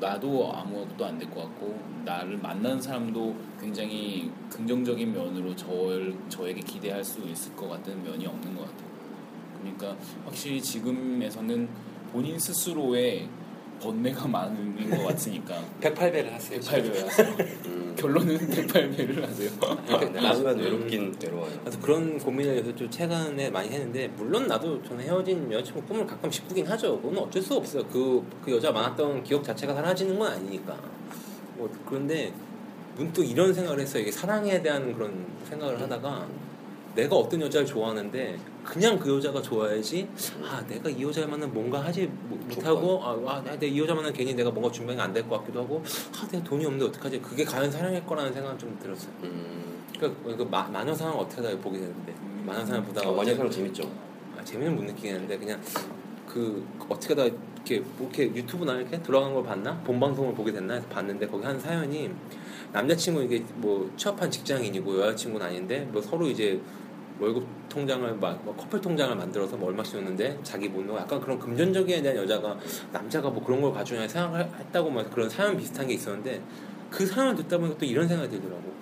[0.00, 7.04] 나도 아무것도 안 될 것 같고 나를 만나는 사람도 굉장히 긍정적인 면으로 저를 저에게 기대할
[7.04, 8.88] 수 있을 것 같은 면이 없는 것 같아요.
[9.60, 11.68] 그러니까 확실히 지금에서는
[12.12, 13.28] 본인 스스로의
[13.80, 16.60] 번뇌가 많은 것 같으니까 108배를 하세요.
[16.60, 17.36] 108배를 하세요.
[17.66, 17.94] 음.
[17.96, 19.50] 결론은 108배를 하세요.
[19.98, 25.04] 근데 하지만 외롭긴 외로워요 그래서 그런 고민을 요새 좀 최근에 많이 했는데 물론 나도 저는
[25.04, 27.00] 헤어진 여자친구 꿈을 가끔씩 꾸긴 하죠.
[27.00, 27.84] 그건 어쩔 수 없어요.
[27.86, 30.78] 그, 그 여자 만났던 기억 자체가 사라지는 건 아니니까.
[31.56, 32.32] 뭐 그런데
[32.96, 34.02] 문득 이런 생각을 했어요.
[34.02, 36.26] 이게 사랑에 대한 그런 생각을 하다가
[36.98, 40.08] 내가 어떤 여자를 좋아하는데 그냥 그 여자가 좋아야지
[40.42, 44.50] 아 내가 이 여자를 만나면 뭔가 하지 못- 못하고 아, 아 여자 만나면 괜히 내가
[44.50, 45.80] 뭔가 준비가 안 될 것 같기도 하고
[46.20, 47.20] 아 내가 돈이 없는데 어떡하지?
[47.20, 49.12] 그게 과연 사랑일 거라는 생각은 좀 들었어요.
[49.22, 49.78] 음.
[49.96, 52.12] 그러니까 그 마, 마녀 사랑 어떻게 하다 보게 되는데
[52.44, 53.88] 마녀 사랑 보다가 아, 어제- 마녀 사랑 재밌죠.
[54.36, 55.60] 아, 재미는 못 느끼겠는데 그냥
[56.26, 59.78] 그 어떻게 하다 이렇게 뭐 이렇게 유튜브나 이렇게 돌아간 걸 봤나?
[59.84, 60.74] 본 방송을 보게 됐나?
[60.74, 62.10] 해서 봤는데 거기 한 사연이
[62.72, 66.60] 남자친구 이게 뭐 취업한 직장인이고 여자친구는 아닌데 뭐 서로 이제
[67.20, 72.02] 월급 통장을 막뭐 커플 통장을 만들어서 뭐 얼마씩 줬는데 자기 못 넣어 약간 그런 금전적인
[72.02, 72.56] 대한 여자가
[72.92, 76.42] 남자가 뭐 그런 걸 가지고 생각을 했다고 막 그런 사연 비슷한 게 있었는데
[76.90, 78.72] 그 사연을 듣다 보니까 또 이런 생각이 들더라고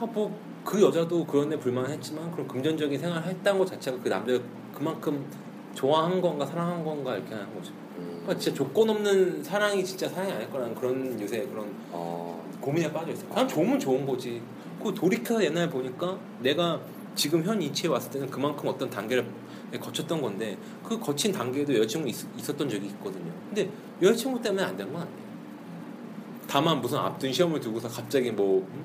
[0.00, 4.38] 아 뭐 그 여자도 그런 데 불만했지만 그런 금전적인 생활을 했다는 것 자체가 그 남자가
[4.74, 5.24] 그만큼
[5.74, 7.72] 좋아한 건가 사랑한 건가 이렇게 하는 거죠.
[7.98, 8.20] 음.
[8.22, 13.12] 그러니까 진짜 조건 없는 사랑이 진짜 사랑이 아닐 거라는 그런 요새 그런 어, 고민에 빠져
[13.12, 13.28] 있어요.
[13.28, 14.42] 그냥 좋으면 좋은 거지.
[14.82, 16.80] 그 돌이켜서 옛날에 보니까 내가
[17.20, 19.26] 지금 현 이치에 왔을 때는 그만큼 어떤 단계를
[19.78, 23.30] 거쳤던 건데 그 거친 단계에도 여자친구 있, 있었던 적이 있거든요.
[23.46, 23.68] 근데
[24.00, 25.20] 여자친구 때문에 안 된 건 아니에요.
[26.48, 28.84] 다만 무슨 앞둔 시험을 두고서 갑자기 뭐 음?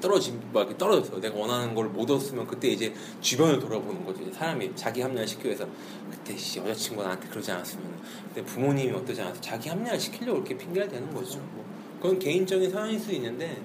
[0.00, 1.18] 떨어진 막 이렇게 떨어졌어.
[1.20, 4.30] 내가 원하는 걸 못 얻었으면 그때 이제 주변을 돌아보는 거지.
[4.32, 5.66] 사람이 자기 합리화 시키기 위해서
[6.08, 7.84] 그때 씨, 여자친구가 나한테 그러지 않았으면
[8.28, 9.40] 그때 부모님이 어떠지 않았어.
[9.40, 11.40] 자기 합리화 시키려고 이렇게 핑계를 대는 거죠.
[11.52, 11.64] 뭐.
[12.00, 13.60] 그건 개인적인 사연일 수 있는데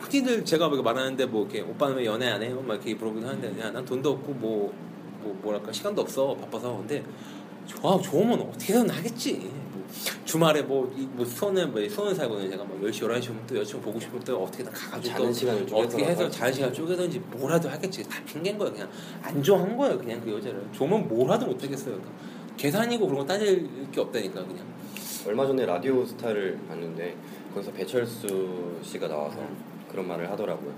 [0.00, 2.62] 흔히들 제가 뭐 말하는데 뭐 이렇게 오빠는 왜 연애 안 해요?
[2.66, 4.72] 막 이렇게 물어보긴 하는데 야 난 돈도 없고 뭐,
[5.22, 6.34] 뭐 뭐랄까 시간도 없어.
[6.34, 6.76] 바빠서.
[6.78, 7.02] 근데
[7.66, 9.50] 좋아 좋으면 어떻게든 하겠지.
[9.72, 9.84] 뭐
[10.24, 13.84] 주말에 뭐, 이, 뭐 수원에 뭐 수원에 살거든요 제가 뭐 10시 11시 오면 또 여자친구
[13.86, 16.28] 보고 싶을 때 어떻게든 가가지고 자는 또 시간을 어떻게 해서.
[16.28, 18.02] 자는 시간 쪼개든지 뭐라도 하겠지.
[18.08, 18.88] 다 핑계인 거야 그냥
[19.22, 20.62] 안 좋아한 거예요 그냥 그 여자를.
[20.72, 21.94] 좋으면 뭘 하든 못하겠어요.
[21.96, 22.10] 그러니까.
[22.56, 24.66] 계산이고 그런 거 따질 게 없다니까 그냥.
[25.26, 27.16] 얼마 전에 라디오 스타를 봤는데
[27.54, 29.38] 거기서 배철수 씨가 나와서
[29.94, 30.72] 그런 말을 하더라고요.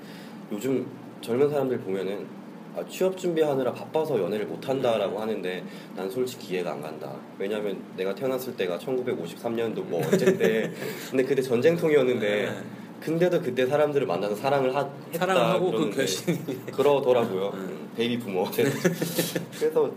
[0.53, 0.87] 요즘
[1.23, 2.27] 젊은 사람들 보면은
[2.77, 5.65] 아, 취업 준비하느라 바빠서 연애를 못 한다라고 하는데
[5.97, 7.11] 난 솔직히 이해가 안 간다.
[7.39, 10.71] 왜냐면 내가 태어났을 때가 1953년도 뭐 언젠데
[11.11, 12.53] 근데 그때 전쟁통이었는데 네.
[13.01, 14.81] 근데도 그때 사람들을 만나서 사랑을 하,
[15.13, 16.39] 했다 사랑을 하고 그 결심이
[16.71, 17.51] 그러더라고요.
[17.55, 17.59] 음.
[17.59, 18.45] 음, 베이비 부모.
[19.59, 19.91] 그래서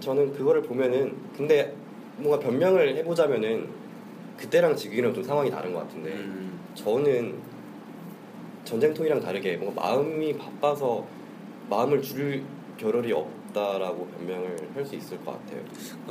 [0.00, 1.72] 저는 그거를 보면은 근데
[2.16, 3.68] 뭔가 변명을 해보자면은
[4.36, 6.58] 그때랑 지금이랑 좀 상황이 다른 것 같은데 음.
[6.74, 7.53] 저는
[8.64, 11.04] 전쟁통이랑 다르게 뭔가 마음이 바빠서
[11.68, 12.42] 마음을 줄
[12.76, 15.62] 겨를이 없다라고 변명을 할 수 있을 것 같아요.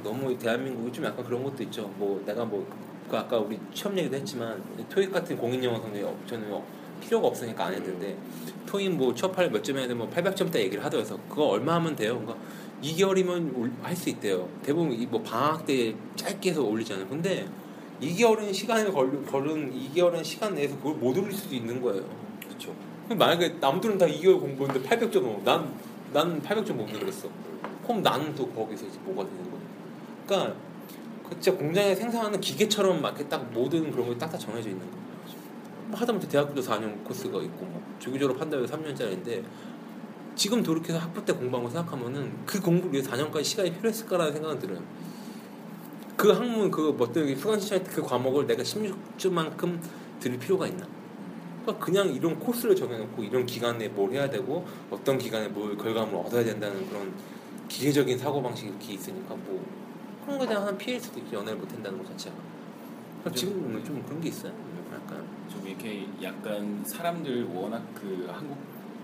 [0.04, 1.90] 너무 대한민국이 좀 약간 그런 것도 있죠.
[1.98, 6.50] 뭐 내가 뭐그 아까 우리 취업 얘기도 했지만 토익 같은 공인 영어 성적이 없- 저는
[6.50, 6.66] 뭐
[7.02, 8.16] 필요가 없으니까 안 했는데
[8.66, 12.18] 토익 뭐 취업할 몇 점해야 되면 800점대 얘기를 하더라서 그거 얼마 하면 돼요.
[12.20, 12.38] 그러니까
[12.82, 14.48] 2개월이면 할 수 있대요.
[14.64, 17.08] 대부분 이뭐 방학 때 짧게 해서 올리잖아요.
[17.08, 17.46] 근데
[18.02, 22.04] 2개월은 시간을 걸, 걸은 2개월은 시간 내에서 그걸 못 올릴 수도 있는 거예요.
[23.10, 25.42] 만약에 남들은 다 2개월 공부했는데 800점 넘어.
[25.44, 25.74] 난,
[26.14, 27.28] 난 800점 못 늘었어.
[27.84, 29.62] 그럼 나는 또 거기서 이제 뭐가 되는 거야.
[30.26, 30.56] 그러니까,
[31.28, 35.02] 그 진짜 공장에 생산하는 기계처럼 막 이렇게 딱 모든 그런 게 딱딱 정해져 있는 거야.
[35.88, 39.44] 뭐 하다못해 대학교도 4년 코스가 있고, 뭐 조기 졸업한다고 해서 3년짜리인데,
[40.36, 44.82] 지금 돌이켜서 학부 때 공부한 거 생각하면은 그 공부를 위해 4년까지 시간이 필요했을까라는 생각은 들어요.
[46.18, 49.80] 그 학문, 그 어떤 휴강 시절 때그 과목을 내가 16주만큼
[50.20, 50.88] 들을 필요가 있나?
[51.64, 56.44] 그러니까 그냥 이런 코스를 정해놓고 이런 기간에 뭘 해야 되고 어떤 기간에 뭘 결과물을 얻어야
[56.44, 57.14] 된다는 그런
[57.70, 59.66] 기계적인 사고 방식이 이렇게 있으니까 뭐
[60.26, 62.36] 그런 거에 대한 피해일 수도 있지 연애를 못 한다는 것 자체가.
[63.22, 64.54] 그러니까 지금 좀 그런 게 있어요?
[64.94, 65.26] 약간.
[65.50, 68.58] 좀 이렇게 약간 사람들 워낙 그 한국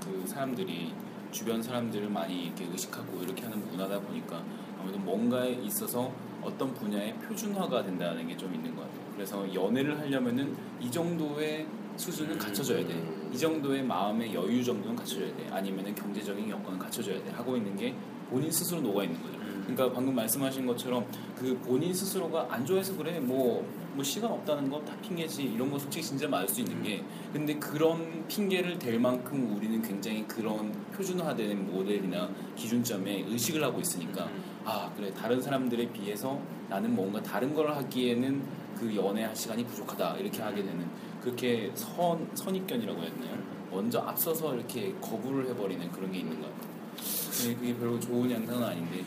[0.03, 0.93] 그 사람들이
[1.31, 4.43] 주변 사람들을 많이 이렇게 의식하고 이렇게 하는 문화다 보니까
[4.79, 8.99] 아무래도 뭔가에 있어서 어떤 분야의 표준화가 된다는 게 좀 있는 것 같아요.
[9.13, 11.67] 그래서 연애를 하려면은 이 정도의
[11.99, 12.39] 수준은 음.
[12.39, 13.03] 갖춰져야 돼.
[13.33, 15.47] 이 정도의 마음의 여유 정도는 갖춰져야 돼.
[15.51, 17.29] 아니면은 경제적인 여건은 갖춰져야 돼.
[17.31, 17.93] 하고 있는 게
[18.29, 19.37] 본인 스스로 녹아 있는 거죠.
[19.39, 19.63] 음.
[19.67, 24.79] 그러니까 방금 말씀하신 것처럼 그 본인 스스로가 안 좋아해서 그래 뭐, 뭐 시간 없다는 거
[24.85, 29.55] 다 핑계지 이런 거 솔직히 진짜 맞을 수 있는 게 근데 그런 핑계를 댈 만큼
[29.55, 34.43] 우리는 굉장히 그런 표준화된 모델이나 기준점에 의식을 하고 있으니까 음.
[34.65, 38.41] 아 그래 다른 사람들에 비해서 나는 뭔가 다른 걸 하기에는
[38.79, 40.85] 그 연애할 시간이 부족하다 이렇게 하게 되는
[41.21, 43.37] 그렇게 선 선입견이라고 되나요?
[43.71, 47.55] 먼저 앞서서 이렇게 거부를 해버리는 그런 게 있는 것 같아요.
[47.55, 49.03] 그게 별로 좋은 양상은 아닌데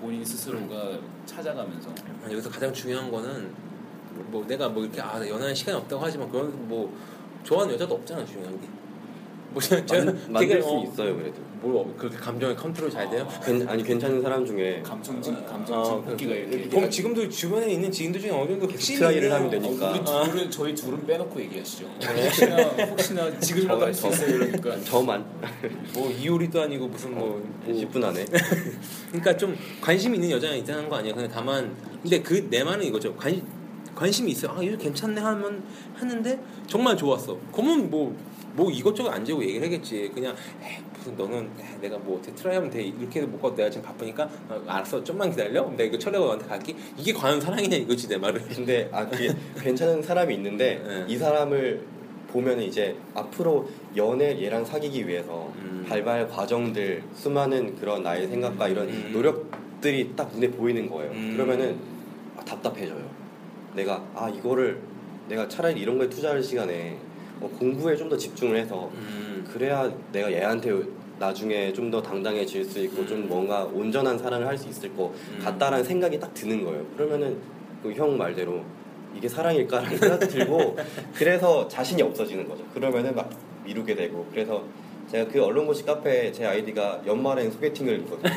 [0.00, 1.90] 본인 스스로가 찾아가면서
[2.24, 3.52] 여기서 가장 중요한 거는
[4.30, 6.92] 뭐 내가 뭐 이렇게 아 연애할 시간이 없다고 하지만 그런 뭐
[7.44, 8.68] 좋아하는 여자도 없잖아 중요한 게
[9.58, 11.48] 뭐 제가 제가 만, 만들 되게 수 어, 있어요 그래도.
[11.60, 13.26] 뭘 그렇게 감정의 컨트롤 잘 돼요?
[13.44, 15.34] 괜- 아니 괜찮은 사람 중에 감정증
[15.70, 19.32] 어, 복귀가 이렇게 보면 지금도 주변에 있는 지인들 중에 어느 정도 핵심이 트라이를.
[19.32, 19.90] 하면 되니까.
[19.90, 21.86] 우리 둘은 저희 둘은 빼놓고 얘기하시죠.
[21.98, 24.80] 혹시나 혹시나 지금이라도 할수 저- 있어요 이러니까.
[24.86, 25.26] 저만
[25.94, 28.24] 뭐 이효리도 아니고 무슨 뭐, 뭐 10분 안에
[29.10, 31.12] 그러니까 좀 관심 있는 여자가 이상한 거 아니야.
[31.12, 33.12] 그냥 다만 근데 그 내 말은 이거죠.
[33.16, 33.42] 관
[33.96, 34.48] 관심이 있어.
[34.56, 35.60] 아, 이거 괜찮네 하면
[35.96, 37.36] 하는데 정말 좋았어.
[37.52, 38.16] 그러면 뭐
[38.58, 40.10] 뭐 이것저것 안 재고 얘기를 하겠지.
[40.12, 43.86] 그냥 에이, 무슨 너는 에이, 내가 뭐 어떻게 트라이하면 돼 이렇게 못 가도 내가 지금
[43.86, 45.62] 바쁘니까 어, 알았어 좀만 기다려.
[45.70, 46.76] 내가 이거 처리하고 너한테 갈게.
[46.96, 48.42] 이게 과연 사랑이냐 이거지 내 말은.
[48.48, 51.04] 근데 아 그게 괜찮은 사람이 있는데 네.
[51.06, 51.86] 이 사람을
[52.32, 55.86] 보면 이제 앞으로 연애 얘랑 사귀기 위해서 음.
[55.88, 59.10] 발발 과정들 수많은 그런 나의 생각과 이런 음.
[59.12, 61.12] 노력들이 딱 눈에 보이는 거예요.
[61.12, 61.34] 음.
[61.36, 61.78] 그러면은
[62.36, 63.08] 아, 답답해져요.
[63.76, 64.80] 내가 아 이거를
[65.28, 66.98] 내가 차라리 이런 거에 투자할 시간에
[67.40, 69.44] 어, 공부에 좀 더 집중을 해서 음.
[69.52, 70.72] 그래야 내가 얘한테
[71.18, 73.06] 나중에 좀 더 당당해질 수 있고 음.
[73.06, 75.40] 좀 뭔가 온전한 사랑을 할 수 있을 것 음.
[75.42, 76.84] 같다라는 생각이 딱 드는 거예요.
[76.96, 77.36] 그러면은
[77.82, 78.62] 그 형 말대로
[79.16, 80.76] 이게 사랑일까라는 생각도 들고
[81.14, 82.64] 그래서 자신이 없어지는 거죠.
[82.74, 83.30] 그러면은 막
[83.64, 84.62] 미루게 되고 그래서
[85.10, 88.30] 제가 그 언론고시 카페에 제 아이디가 연말엔 소개팅을 있거든요.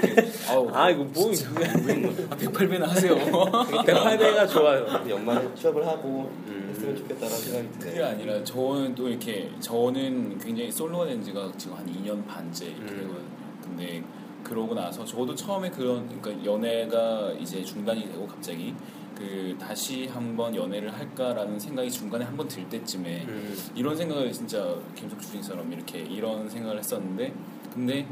[0.50, 3.16] 아우 아 이거 뭐 아, 108배나 하세요.
[3.16, 4.86] 108배가 좋아요.
[5.10, 6.68] 연말에 취업을 하고 음.
[6.70, 8.06] 했으면 좋겠다라는 생각이 그게 드네요.
[8.06, 13.00] 아니라 저는 또 이렇게 저는 굉장히 솔로가 된 지가 지금 한 2년 반째 이렇게 음.
[13.02, 13.22] 되거든요.
[13.62, 14.04] 근데
[14.44, 18.74] 그러고 나서 저도 처음에 그런 그러니까 연애가 이제 중단이 되고 갑자기
[19.22, 23.56] 그 다시 한번 연애를 할까라는 생각이 중간에 한번 들 때쯤에 음.
[23.76, 27.32] 이런 생각을 진짜 김석주 주인처럼 이렇게 이런 생각을 했었는데
[27.72, 28.08] 근데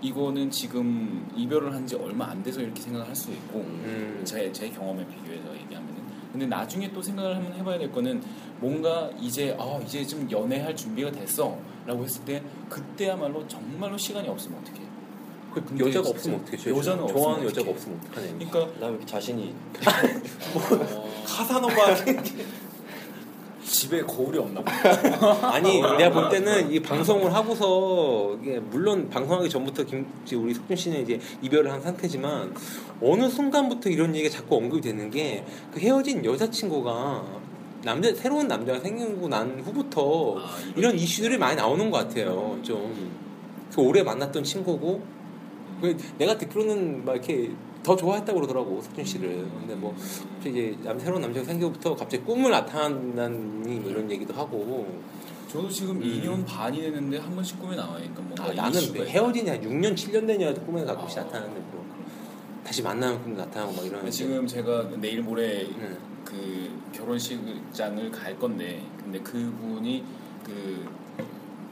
[0.00, 4.20] 이거는 지금 이별을 한 지 얼마 안 돼서 이렇게 생각을 할 수 있고 음.
[4.24, 8.22] 제, 제 경험에 비교해서 얘기하면은 근데 나중에 또 생각을 한번 해봐야 될 거는
[8.60, 14.62] 뭔가 이제 아 이제 좀 연애할 준비가 됐어 라고 했을 때 그때야말로 정말로 시간이 없으면
[14.64, 14.80] 그
[15.54, 17.70] 근데 여자가 진짜 없으면 어떻게 여자는 좋아하는 없으면 여자가.
[17.70, 18.26] 없으면 어떡하냐.
[18.38, 19.54] 그러니까 나왜 이렇게 자신이
[21.26, 21.74] 카사노바
[23.64, 24.72] 집에 거울이 없나 봐
[25.54, 31.02] 아니 내가 볼 때는 이 방송을 하고서 이게 물론 방송하기 전부터 김 우리 석준 씨는
[31.02, 32.54] 이제 이별을 한 상태지만
[33.00, 37.24] 어느 순간부터 이런 얘기가 자꾸 언급이 되는 게 그 헤어진 여자친구가
[37.84, 42.58] 남자 새로운 남자가 생기고 난 후부터 아, 이런- 이슈들이 많이 나오는 것 같아요.
[42.62, 43.22] 좀
[43.74, 45.02] 그 오래 만났던 친구고 그
[46.18, 47.50] 내가 듣기로는 막 이렇게
[47.82, 49.46] 더 좋아했다고 그러더라고 석준 씨를.
[49.60, 49.94] 근데 뭐
[50.40, 55.00] 이제 남 새로운 남자가 생기고부터 갑자기 꿈을 나타난다니 뭐 이런 얘기도 하고.
[55.48, 56.02] 저도 지금 음.
[56.02, 58.90] 2년 반이 됐는데 한 번씩 꿈에 나와니까 뭔가 아, 나는 지
[59.60, 61.84] 6년 7년 된 여자 꿈에 가끔씩 아, 나타나는데 뭐
[62.64, 65.96] 다시 만나면 꿈 나타나고 막 이러는데 지금 제가 내일 모레 네.
[66.24, 70.04] 그 결혼식장을 갈 건데 근데 그분이
[70.42, 71.02] 그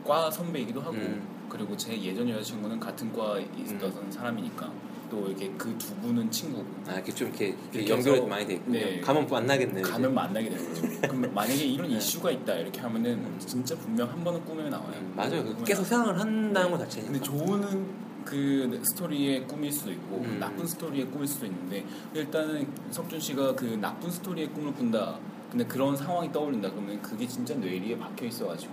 [0.04, 1.22] 과 선배이기도 하고 음.
[1.50, 4.72] 그리고 제 예전 여자친구는 같은 과에 있었던 사람이니까
[5.10, 8.70] 또 이렇게 그 두 분은 친구고 아 이렇게 좀 이렇게, 이렇게 연결이 많이 돼 있고
[8.70, 9.00] 네.
[9.00, 9.82] 가면 만나겠네.
[9.82, 10.82] 가면 만나게 되는 거죠.
[11.02, 11.96] 그럼 만약에 이런 네.
[11.96, 14.92] 이슈가 있다 이렇게 하면은 진짜 분명 한 번은 꿈에 나와요.
[15.00, 15.42] 음, 맞아요.
[15.42, 15.84] 그 꿈에 계속.
[15.84, 17.12] 생각을 한다는 것 자체니까.
[17.12, 17.86] 근데 좋은
[18.24, 20.38] 그 스토리의 꿈일 수도 있고 음.
[20.38, 21.84] 나쁜 스토리의 꿈일 수도 있는데
[22.14, 25.18] 일단은 석준 씨가 그 나쁜 스토리의 꿈을 꾼다.
[25.50, 26.70] 근데 그런 상황이 떠올린다.
[26.70, 28.72] 그러면 그게 진짜 뇌리에 박혀 있어가지고.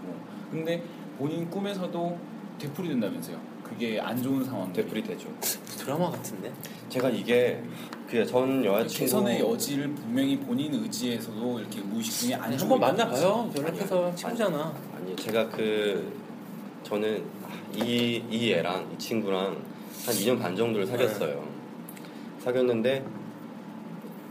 [0.51, 0.83] 근데
[1.17, 3.37] 본인 꿈에서도 되풀이 된다면서요.
[3.63, 4.71] 그게 안 좋은 상황.
[4.73, 5.27] 되풀이 되죠.
[5.77, 6.51] 드라마 같은데.
[6.89, 7.61] 제가 이게
[8.09, 13.51] 그전 여자친구 개선의 여지를 분명히 본인 의지에서도 이렇게 무의식 중에 안 한번 만나봐요.
[13.55, 14.73] 연락해서 친구잖아.
[14.95, 16.11] 아니 제가 그
[16.83, 17.23] 저는
[17.75, 19.45] 이, 이 애랑 이 친구랑
[20.05, 21.45] 한 2년 반 정도를 사귀었어요.
[22.39, 23.05] 사귀었는데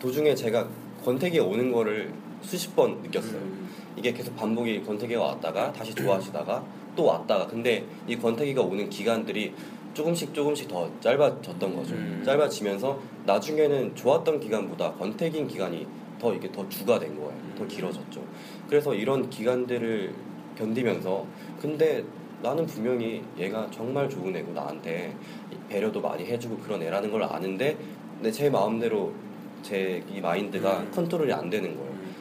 [0.01, 0.67] 도중에 제가
[1.05, 2.13] 권태기가 오는 거를
[2.43, 3.37] 수십 번 느꼈어요.
[3.37, 3.69] 음.
[3.97, 6.65] 이게 계속 반복이 권태기가 왔다가 다시 좋아지다가
[6.97, 9.53] 또 왔다가 근데 이 권태기가 오는 기간들이
[9.95, 11.95] 조금씩 조금씩 더 짧아졌던 거죠.
[11.95, 12.23] 음.
[12.25, 15.87] 짧아지면서 나중에는 좋았던 기간보다 권태기인 기간이
[16.19, 17.33] 더 이게 더 주가 된 거예요.
[17.57, 17.69] 더 음.
[17.69, 18.21] 길어졌죠.
[18.69, 20.13] 그래서 이런 기간들을
[20.59, 21.25] 견디면서
[21.61, 22.05] 근데
[22.43, 25.15] 나는 분명히 얘가 정말 좋은 애고 나한테
[25.69, 27.77] 배려도 많이 해주고 그런 애라는 걸 아는데
[28.17, 29.13] 근데 제 마음대로
[29.63, 30.91] 제 이 마인드가 음.
[30.95, 31.91] 컨트롤이 안 되는 거예요.
[31.91, 32.15] 음.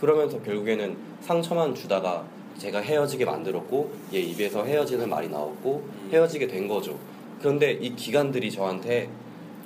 [0.00, 2.24] 그러면서 결국에는 상처만 주다가
[2.58, 6.08] 제가 헤어지게 만들었고 얘 입에서 헤어지는 말이 나왔고 음.
[6.12, 6.98] 헤어지게 된 거죠.
[7.40, 9.08] 그런데 이 기간들이 저한테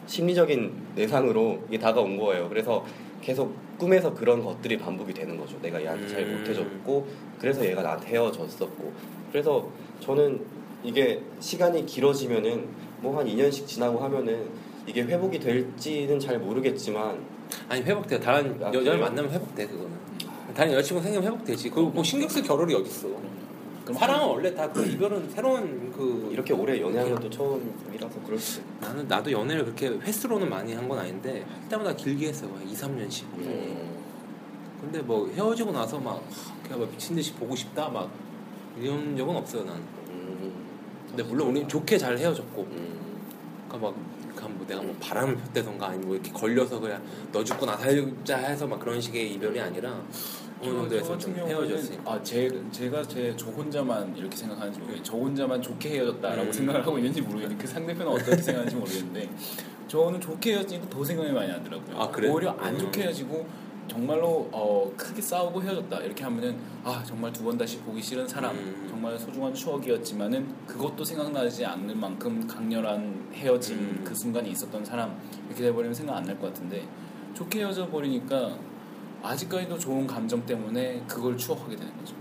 [0.06, 2.48] 심리적인 내상으로 이게 다가온 거예요.
[2.48, 2.84] 그래서
[3.20, 5.56] 계속 꿈에서 그런 것들이 반복이 되는 거죠.
[5.60, 6.38] 내가 얘한테 잘 음.
[6.38, 7.06] 못해줬고
[7.38, 8.92] 그래서 얘가 나한테 헤어졌었고
[9.30, 9.68] 그래서
[10.00, 10.40] 저는
[10.82, 12.66] 이게 시간이 길어지면은
[13.00, 14.46] 뭐 한 2년씩 지나고 하면은
[14.86, 17.18] 이게 회복이 될지는 잘 모르겠지만
[17.68, 18.18] 아니 회복돼.
[18.20, 18.98] 다른 아, 여자를?
[18.98, 19.90] 만나면 회복돼 그거는.
[20.54, 21.70] 다른 여자친구 생기면 회복되지.
[21.70, 23.08] 그리고 뭐 신경 쓸 겨를이 어딨어.
[23.84, 28.60] 그럼 사랑은 원래 다 그 이별은 새로운 그 이렇게 오래 연애한 것도 처음이라서 그럴 수.
[28.80, 32.46] 나는 나도 연애를 그렇게 횟수로는 많이 한 건 아닌데 할 때마다 길게 했어.
[32.48, 33.22] 막 2, 3년씩.
[33.38, 33.98] 음.
[34.80, 36.22] 근데 뭐 헤어지고 나서 막
[36.62, 38.10] 그냥 막 미친 듯이 보고 싶다 막
[38.80, 39.80] 이런 적은 없어요 나는.
[40.10, 40.52] 음.
[41.08, 42.98] 근데 물론 우리 좋게 잘 헤어졌고, 음.
[43.68, 43.96] 그러니까 막
[44.68, 47.02] 내가 뭐 바람을 폈다던가 아니면 뭐 이렇게 걸려서 그냥
[47.32, 50.00] 너 죽고 나 살자 해서 막 그런 식의 이별이 아니라
[50.60, 52.12] 어느 정도에서 좀 헤어졌으니까.
[52.12, 56.52] 아, 제, 제가 제 저 혼자만 이렇게 생각하는지 모르겠는데 저 혼자만 좋게 헤어졌다라고 음.
[56.52, 59.30] 생각을 하고 있는지 모르겠는데 그 상대편은 어떻게 생각하는지 모르겠는데
[59.86, 61.96] 저는 좋게 헤어지니까 더 생각이 많이 나더라고요.
[61.98, 62.12] 아?
[62.30, 62.78] 오히려 안 음.
[62.78, 63.46] 좋게 헤어지고
[63.88, 68.54] 정말로 어, 크게 싸우고 헤어졌다 이렇게 하면은 아 정말 두 번 다시 보기 싫은 사람
[68.56, 68.86] 음.
[68.88, 74.04] 정말 소중한 추억이었지만은 그것도 생각나지 않는 만큼 강렬한 헤어짐 음.
[74.04, 76.86] 그 순간이 있었던 사람 이렇게 돼버리면 생각 안 날 것 같은데
[77.34, 78.56] 좋게 헤어져 버리니까
[79.22, 82.14] 아직까지도 좋은 감정 때문에 그걸 추억하게 되는 거죠.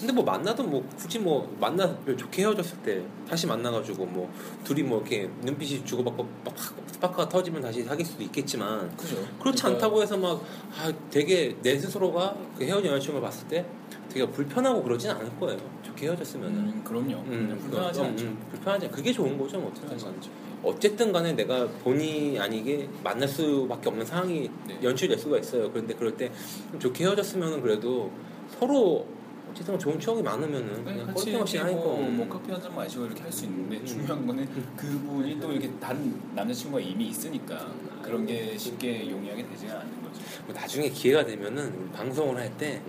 [0.00, 0.06] 음.
[0.06, 4.32] 근데 뭐 만나도 뭐 굳이 뭐 만나서 별 좋게 헤어졌을 때 다시 만나가지고 뭐
[4.64, 6.54] 둘이 뭐 이렇게 눈빛이 주고받고 막
[6.90, 9.16] 스파크가 터지면 다시 사귈 수도 있겠지만 그죠?
[9.40, 10.42] 그렇지 않다고 해서 막
[10.78, 13.64] 아, 되게 내 스스로가 그 헤어진 여자친구를 봤을 때
[14.08, 15.58] 되게 불편하고 그러진 않을 거예요.
[15.82, 16.54] 좋게 헤어졌으면은.
[16.58, 17.12] 음, 그럼요.
[17.26, 18.24] 음, 불편하지 음, 않죠.
[18.26, 20.16] 음, 불편하지 않- 그게 좋은 거죠, 뭐 어쨌든 불편하지 간에.
[20.16, 20.30] 않죠.
[20.62, 24.78] 어쨌든 간에 내가 본의 아니게 만날 수밖에 없는 상황이 네.
[24.82, 25.70] 연출될 수가 있어요.
[25.70, 28.10] 그런데 그럴 때좀 좋게 헤어졌으면 그래도
[28.58, 29.06] 서로
[29.50, 32.16] 어쨌든 좋은 추억이 많으면은 그냥 그냥 같이 이렇게 하니까 뭐, 음.
[32.16, 33.86] 뭐 커피 한 잔 마시고 이렇게 할 수 있는데 음.
[33.86, 37.68] 중요한 거는 그분이 또 이렇게 다른 남자친구가 이미 있으니까
[38.02, 40.20] 그런 게 쉽게 용이하게 되지가 않는 거죠.
[40.46, 42.80] 뭐 나중에 기회가 되면은 우리 방송을 할 때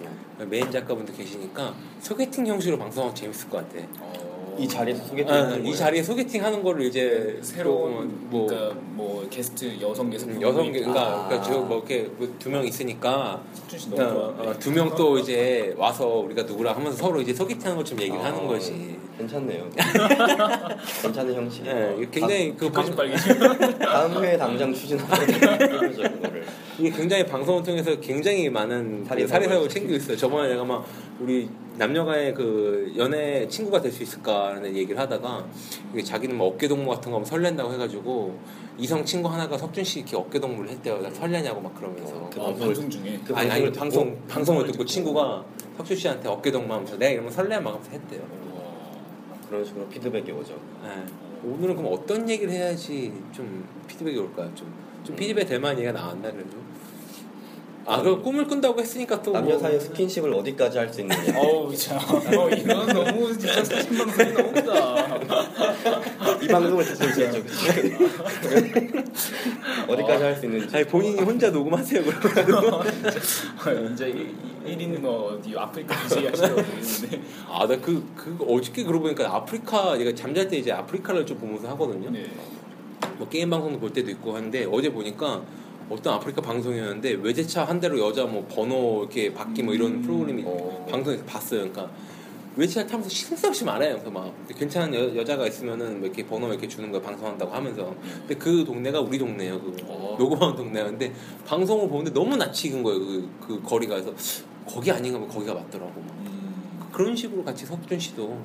[0.50, 3.86] 메인 작가분들 계시니까 소개팅 형식으로 방송하면 재밌을 것 같아.
[4.00, 5.76] 어, 이 자리에서 소개팅 아, 하는 이?
[5.76, 11.02] 자리에 소개팅 하는 거를 이제 새로운 뭐 그러니까 뭐 게스트 여성 게스트 음, 여성 그러니까
[11.02, 11.28] 아.
[11.28, 16.76] 그러니까 저뭐 이렇게 두명 있으니까 석준 씨 너무 좋아하는데 두명 또 이제 와서 우리가 누구랑
[16.76, 19.00] 하면서 서로 이제 소개팅하는 것좀 얘기를 아, 하는 거지.
[19.18, 19.70] 괜찮네요.
[21.02, 21.66] 괜찮은 형식.
[21.68, 26.46] 예, 이게 굉장히 그 끝까지 방, 다음 회에 당장 추진하죠 이거를.
[26.80, 30.18] 이게 굉장히 방송을 통해서 굉장히 많은 사례 그 챙기고 있어요.
[30.18, 30.86] 저번에 내가 막
[31.20, 35.46] 우리 남녀간의 그 연애 친구가 될 수 있을까라는 얘기를 하다가
[36.04, 38.38] 자기는 뭐 어깨 동무 같은 거 하면 설렌다고 해가지고
[38.78, 41.02] 이성 친구 하나가 석준 씨 이렇게 어깨 동무를 했대요.
[41.02, 42.30] 나 설레냐고 막 그러면서.
[42.34, 44.86] 그 아, 방송을 방송 중에 그 아니 아니 방송 듣고 방송을 듣고 듣고.
[44.86, 45.46] 친구가
[45.78, 48.22] 석준 씨한테 어깨 동무하면서 내가 이러면 설레 막 하면서 했대요.
[49.50, 50.58] 그런 식으로 피드백이 오죠.
[50.84, 51.04] 네.
[51.44, 54.50] 오늘은 그럼 어떤 얘기를 해야지 좀 피드백이 올까요?
[54.56, 54.72] 좀,
[55.04, 56.58] 좀 피드백 될 만한 얘기가 나왔나 그래도?
[57.86, 61.34] 아 그럼 꿈을 꾼다고 했으니까 또 남녀 뭐- 사이 스킨십을 어디까지 할 수 있느냐.
[61.38, 65.18] 어우 참 어, 이건 너무 진짜 사신 방송이 너무다
[66.42, 67.44] 이 방송을 듣고 있죠.
[69.88, 70.76] 어디까지 할 수 있는지.
[70.76, 72.02] 아니 본인이 혼자 녹음하세요
[73.60, 74.14] 그러면 이제
[74.66, 80.14] 1인 뭐 어디 아프리카 얘기하시려고 그랬는데 아 나 그 그 어저께 그러고 보니까 아프리카 얘가
[80.14, 82.26] 잠잘 때 이제 아프리카를 좀 보면서 하거든요 네.
[83.18, 85.42] 뭐 게임 방송도 볼 때도 있고 하는데 어제 보니까
[85.90, 90.02] 어떤 아프리카 방송이었는데 외제차 한 대로 여자 뭐 번호 이렇게 받기 뭐 이런 음.
[90.02, 90.88] 프로그램이 어.
[90.90, 91.60] 방송에서 봤어요.
[91.62, 91.90] 그러니까
[92.56, 93.94] 외제차 타면서 쉴새 없이 말해요.
[93.94, 98.36] 그래서 막 괜찮은 여, 여자가 있으면은 뭐 이렇게 번호 이렇게 주는 거 방송한다고 하면서 근데
[98.36, 99.60] 그 동네가 우리 동네예요.
[99.62, 100.16] 그 어.
[100.20, 101.14] 녹음하는 동네가 근데
[101.46, 103.00] 방송을 보는데 너무 낯이 익은 거예요.
[103.00, 104.14] 그, 그 거리가 그래서
[104.68, 106.02] 거기 아닌가 하면 거기가 맞더라고.
[106.02, 106.10] 막.
[106.20, 108.38] 음, 그런 식으로 같이 석준 씨도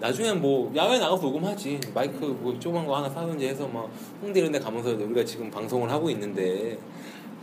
[0.00, 3.88] 나중에 뭐 야외 나가서 녹음하지 마이크 뭐 조그만 거 하나 사든지 해서 막
[4.22, 6.78] 홍대 이런 데 가면서 우리가 지금 방송을 하고 있는데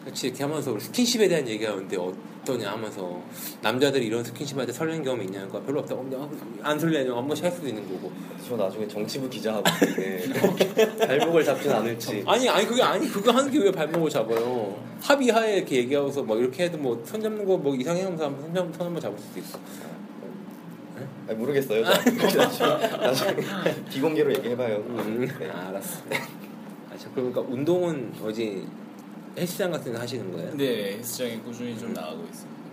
[0.05, 3.21] 같이 이렇게 하면서 우리 스킨십에 대한 얘기하는데 어떠냐 하면서
[3.61, 6.29] 남자들이 이런 스킨십 할 때 설레는 경험이 있냐니까 별로 없다고 어,
[6.61, 8.11] 안 설레냐 한 번씩 할 수도 있는 거고
[8.47, 9.63] 저 나중에 정치부 기자 하고
[9.95, 10.23] 네.
[11.07, 12.23] 발목을 잡진 않을지.
[12.27, 16.65] 아니 아니 그게 아니 그거 하는 게 왜 발목을 잡아요 합의하에 이렇게 얘기하고서 막 이렇게
[16.65, 19.57] 해도 뭐 손 잡는 거 뭐 이상해 하면서 한번 손, 잡- 잡을 수도 있어
[21.33, 21.83] 아니, 모르겠어요.
[21.83, 23.35] 나중에,
[23.89, 24.77] 비공개로 얘기해봐요.
[24.77, 25.49] 음, 네.
[25.49, 26.03] 알았어.
[26.11, 28.67] 아, 저 그러니까 운동은 어디
[29.37, 30.55] 헬스장 같은 데 하시는 거예요?
[30.55, 32.63] 네 헬스장에 꾸준히 좀 나가고 있습니다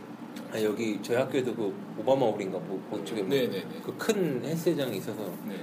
[0.53, 5.55] 아, 여기 저희 학교에도 그 오바마 홀인가 뭐 그쪽에 네네네 그큰 헬스장이 있어서 네.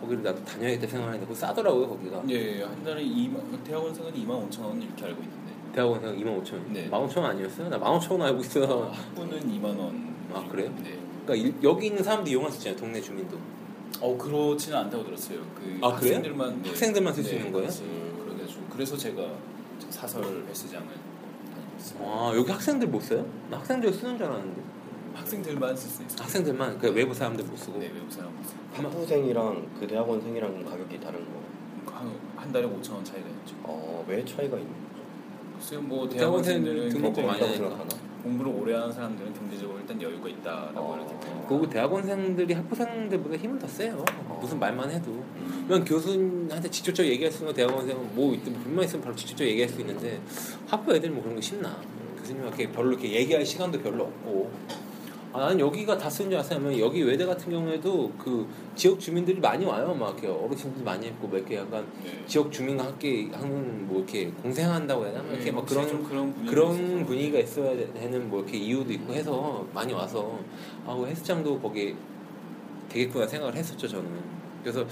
[0.00, 4.82] 거기를 나도 다녀야겠다 생각하는데 그거 싸더라고요 거기가 네, 한 달에 2만, 대학원생은 2만 5천 원
[4.82, 6.90] 이렇게 알고 있는데 대학원생 2만 5천 원 네.
[6.90, 7.68] 1만 5천 원 아니었어요?
[7.68, 10.10] 나 1만 5천 원 알고 어, 있어 학부는 2만 원.
[10.32, 10.72] 아, 그래요?
[10.82, 10.98] 네.
[11.30, 13.38] 그러니까 일- 여기 있는 사람도 이용할 수 있잖아요 동네 주민도
[14.00, 15.38] 어 그렇지는 않다고 들었어요.
[15.54, 15.88] 그 아?
[15.90, 17.68] 학생들만 학생들만 쓸수 있는 거예요?
[17.68, 19.30] 그래가지고 그래서 제가
[19.90, 21.98] 사설 헬스장을 다니고 있어요.
[22.04, 23.24] 아 여기 학생들 못 써요?
[23.50, 24.62] 나 학생들 쓰는 줄 알았는데
[25.14, 26.22] 학생들만 쓸 수 있어요.
[26.22, 28.32] 학생들만 그 외부 사람들 못 쓰고 네, 외국 사람
[28.72, 31.40] 학부생이랑 그 대학원생이랑 가격이 다른 거.
[31.92, 33.54] 한, 한 달에 5천 원 차이가 있죠.
[33.64, 34.72] 어, 왜 차이가 있는
[35.56, 37.28] 글쎄요, 뭐 대학원생 대학원생들은 등록금 거?
[37.28, 37.84] 많이 하니까.
[38.22, 40.96] 공부를 오래 하는 사람들은 경제적으로 일단 여유가 있다라고 어.
[40.96, 41.48] 이렇게 봅니다.
[41.48, 44.04] 그리고 대학원생들이 학부생들보다 힘은 더 세요.
[44.40, 45.22] 무슨 말만 해도.
[45.66, 49.68] 그냥 교수한테 직접적으로 얘기할 수 있는 거 대학원생은 뭐 있든 불만 있으면 바로 직접적으로 얘기할
[49.68, 50.20] 수 있는데
[50.66, 51.80] 학부 애들 뭐 그런 거 쉽나.
[52.18, 54.50] 교수님한테 별로 이렇게 얘기할 시간도 별로 없고.
[55.32, 59.64] 아, 나는 여기가 다 쓰는 줄 알았으면 여기 외대 같은 경우에도 그 지역 주민들이 많이
[59.64, 59.94] 와요.
[59.94, 62.24] 막 이렇게 어르신들 많이 있고 뭐 이렇게 약간 네.
[62.26, 65.32] 지역 주민과 함께 하는 뭐 이렇게 공생한다고 해야 되나?
[65.32, 67.06] 이렇게 막 그런 좀 그런 분위기가 그런.
[67.06, 70.38] 분위기가 있어야 되는 뭐 이렇게 이유도 있고 해서 많이 와서
[70.84, 71.94] 아 헬스장도 거기
[72.88, 74.10] 되겠구나 생각을 했었죠 저는
[74.62, 74.84] 그래서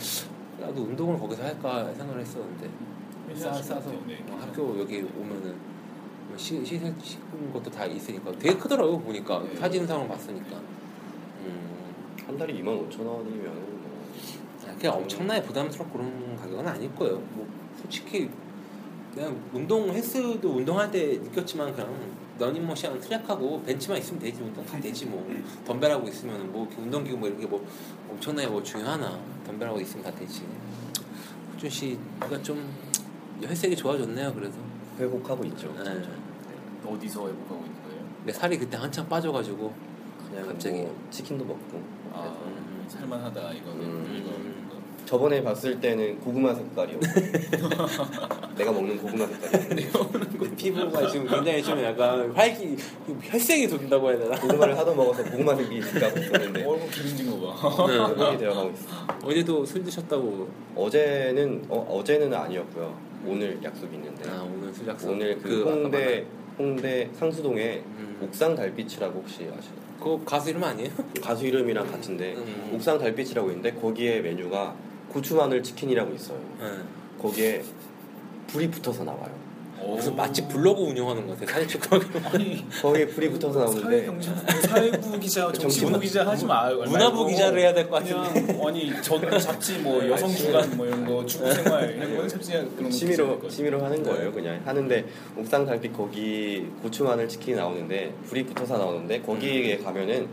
[0.60, 2.70] 나도 운동을 거기서 할까 생각을 했었는데
[3.34, 5.77] 싸, 싸서 네, 어, 학교 여기 오면은 뭐
[6.38, 9.56] 시, 시설 시킨 것도 다 있으니까 되게 크더라고요 보니까 네.
[9.56, 10.56] 사진상을 봤으니까
[11.44, 11.78] 음
[12.28, 17.16] 한 달에 2만 5천 원이면 뭐 그냥 엄청나게 부담스럽고 그런 가격은 아닐 거예요.
[17.32, 17.48] 뭐
[17.80, 18.28] 솔직히
[19.14, 21.90] 그냥 운동 헬스도 운동할 때 느꼈지만 그냥
[22.38, 25.26] 러닝머신하고 트랙하고 벤치만 있으면 되지 뭐다 되지 뭐
[25.66, 27.66] 덤벨하고 있으면 뭐 운동기구 뭐 이렇게 뭐
[28.10, 30.42] 엄청나게 뭐 중요하나 덤벨하고 있으면 다 되지.
[31.54, 32.70] 호준 씨가 좀
[33.40, 34.34] 혈색이 좋아졌네요.
[34.34, 34.54] 그래도
[34.98, 35.72] 회복하고 있죠.
[35.82, 36.27] 네.
[36.92, 38.00] 어디서 회복하고 있는 거예요?
[38.18, 39.72] 근데 살이 그때 한참 빠져가지고
[40.30, 40.78] 그냥 갑자기.
[40.80, 41.82] 뭐 치킨도 먹고.
[42.12, 42.84] 아, 음.
[42.88, 44.22] 살만하다 이거는 음.
[44.24, 44.58] 이거
[45.04, 47.00] 저번에 봤을 때는 고구마 색깔이었고
[48.58, 49.88] 내가 먹는 고구마 색깔이었는데
[50.38, 52.76] 그 피부가 지금 굉장히 좀 약간 활기
[53.22, 54.38] 혈색이 돈다고 해야 되나?
[54.38, 57.86] 고구마를 하도 먹어서 고구마 색이 색깔고 있었는데 얼굴 기름진 거 봐.
[57.86, 57.94] 네.
[57.94, 58.88] 회복이 되어가고 있어.
[59.24, 62.94] 어제도 술 드셨다고 어제는 어, 어제는 아니었고요.
[63.26, 66.26] 오늘 약속이 있는데 아 오늘 술 약속 오늘 그, 아까 홍대
[66.58, 68.18] 홍대 상수동에 음.
[68.22, 69.88] 옥상 달빛이라고 혹시 아시나요?
[70.00, 70.90] 그 가수 이름 아니에요?
[71.22, 72.72] 가수 이름이랑 같은데 음.
[72.74, 74.74] 옥상 달빛이라고 있는데 거기에 메뉴가
[75.08, 76.38] 고추 마늘 치킨이라고 있어요.
[76.60, 76.66] 네.
[77.20, 77.62] 거기에
[78.48, 79.47] 불이 붙어서 나와요.
[79.86, 81.96] 무슨 맛집 블로그 운영하는 것 같아 사진 찍고
[82.32, 84.08] 아니 거기에 불이 붙어서 나오는데
[84.66, 86.68] 사회부 기자, 정치부 기자 하지 마.
[86.70, 91.04] 문화부 말고 기자를 해야 될 것 같은데 아니 전 잡지 뭐 여성 주간 뭐 이런
[91.06, 94.10] 거 주부 생활 이런 거 잡지 그런 거 취미로 취미로 하는 네.
[94.10, 94.32] 거예요.
[94.32, 95.04] 그냥 하는데
[95.36, 99.84] 옥상 달빛 거기 고추 마늘 치킨이 나오는데 불이 붙어서 나오는데 거기에 음.
[99.84, 100.28] 가면은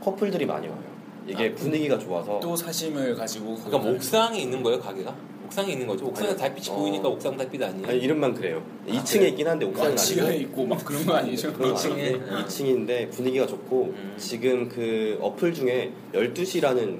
[0.00, 0.82] 커플들이 많이 와요.
[1.26, 5.14] 이게 아, 분위기가 좋아서 또 사심을 가지고 그러니까 뭐 옥상에 있는 거예요 가게가?
[5.44, 6.78] 옥상에 있는 거죠 옥상에 달빛이 어.
[6.78, 7.86] 보이니까 옥상 달빛 아니에요?
[7.86, 8.62] 아니, 이름만 그래요.
[8.88, 9.28] 2층에 그래요?
[9.28, 11.52] 있긴 한데 옥상은 아, 지하에 아니고 있고 막 그런 거 아니죠?
[11.52, 11.92] 그런 거 2층에?
[11.92, 12.44] 아닌데 아.
[12.44, 14.14] 2층인데 분위기가 좋고 음.
[14.16, 16.98] 지금 그 어플 중에 12시라는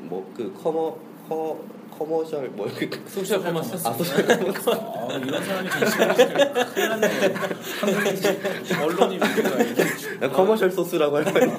[0.00, 0.96] 뭐 그 커머
[1.28, 1.58] 커
[2.00, 5.68] commercial 뭐 그, social commerce 아 social commerce 아, 이런 사람이.
[7.78, 11.58] 한국의 언론이 뭔가 commercial 소스라고 할 거예요.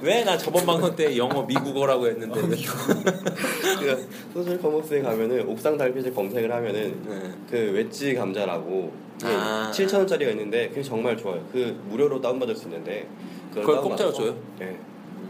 [0.00, 7.02] 왜냐 저번 방송 때 영어 미국어라고 했는데 그 social commerce에 가면은 옥상 달빛을 검색을 하면은
[7.06, 7.32] 네.
[7.50, 8.90] 그 웨지 감자라고
[9.24, 9.70] 아.
[9.74, 11.46] 7천 원짜리가 있는데 그게 정말 좋아요.
[11.52, 13.06] 그 무료로 다운받을 수 있는데
[13.52, 14.34] 그걸 공짜로 줘요?
[14.58, 14.78] 네.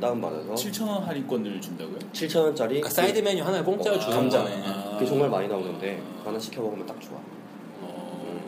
[0.00, 1.98] 다운받아서 7천 원 할인권을 준다고요?
[2.12, 4.42] 7천 원짜리 그러니까 사이드 메뉴 하나에 공짜로 어, 주는 감자.
[4.42, 4.90] 거네 아.
[4.94, 7.18] 그게 정말 많이 나오는데 그거 하나 시켜 먹으면 딱 좋아.
[7.80, 8.40] 어,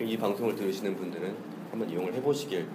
[0.00, 1.34] 이 방송을 들으시는 분들은
[1.70, 2.66] 한번 이용을 해보시길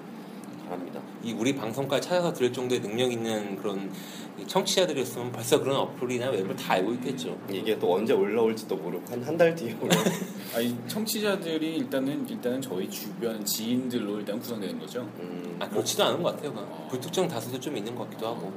[0.66, 1.02] 바랍니다.
[1.24, 3.92] 이 우리 방송까지 찾아서 들을 정도의 능력 있는 그런
[4.40, 7.38] 이 청취자들이었으면 벌써 그런 어플이나 웹을 다 알고 있겠죠.
[7.52, 9.96] 이게 또 언제 올라올지도 모르고 한 한 달 뒤에 올라.
[10.56, 15.02] 아니 청취자들이 일단은 일단은 저희 주변 지인들로 일단 구성되는 거죠.
[15.20, 16.52] 음, 아 그렇지도 않은 것 같아요.
[16.52, 16.68] 그냥.
[16.72, 16.88] 어.
[16.90, 18.52] 불특정 다수도 좀 있는 것 같기도 하고.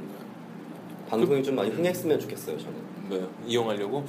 [1.06, 2.58] 방송이 좀 많이 흥했으면 좋겠어요.
[2.58, 2.94] 저는.
[3.08, 3.28] 뭐요?
[3.46, 4.02] 이용하려고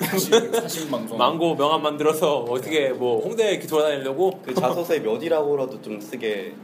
[0.00, 1.16] 사실, 사실 방송.
[1.16, 4.42] 망고 명함 만들어서 어떻게 뭐 홍대 이렇게 돌아다니려고?
[4.44, 6.54] 그 자소서에 몇이라고라도 좀 쓰게.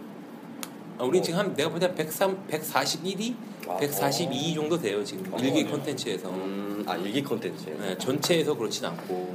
[0.99, 3.35] 아, 우리 지금 한 내가 볼때 103, 141위,
[3.67, 5.71] 아, 142 정도 돼요 지금 어, 일기 네.
[5.71, 6.29] 콘텐츠에서.
[6.29, 7.71] 음, 아 일기 콘텐츠.
[7.81, 9.35] 네, 전체에서 그렇진 않고.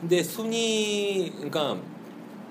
[0.00, 1.78] 근데 순위, 그러니까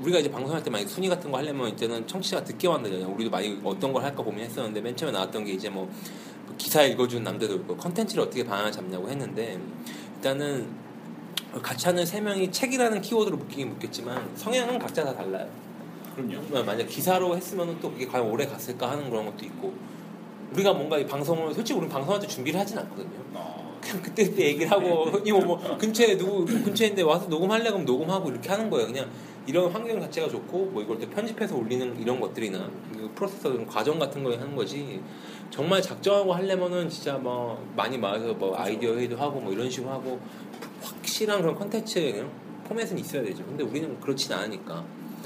[0.04, 3.08] 우리가 이제 방송할 때 만약 순위 같은 거 하려면 이제는 청취자가 듣게 만들잖아요.
[3.08, 5.89] 우리도 많이 어떤 걸 할까 고민했었는데 맨 처음에 나왔던 게 이제 뭐
[6.58, 9.58] 기사 읽어주는 남자도 있고 컨텐츠를 어떻게 방향을 잡냐고 했는데
[10.18, 10.68] 일단은
[11.62, 15.47] 같이 하는 세 명이 책이라는 키워드로 묶이긴 묶였지만 성향은 각자 다 달라요.
[16.16, 16.64] 그럼요.
[16.64, 19.74] 만약 기사로 했으면 또 그게 과연 오래 갔을까 하는 그런 것도 있고
[20.51, 23.24] 우리가 뭔가 이 방송을 솔직히 우리는 방송할 때 준비를 하진 않거든요.
[23.84, 28.29] 어, 그냥 그때 그때 얘기를 하고 이거 뭐 근처에 누구 근처인데 와서 녹음할래 그럼 녹음하고
[28.29, 28.88] 이렇게 하는 거예요.
[28.88, 29.09] 그냥
[29.45, 34.23] 이런 환경 자체가 좋고 뭐 이걸 또 편집해서 올리는 이런 것들이나 그 프로세서 과정 같은
[34.23, 35.01] 거 하는 거지.
[35.49, 40.19] 정말 작정하고 하려면은 진짜 뭐 많이 모아서 뭐 아이디어 회의도 하고 뭐 이런 식으로 하고
[40.81, 42.25] 확실한 그런 컨텐츠
[42.67, 43.43] 포맷은 있어야 되죠.
[43.45, 44.84] 근데 우리는 그렇진 않으니까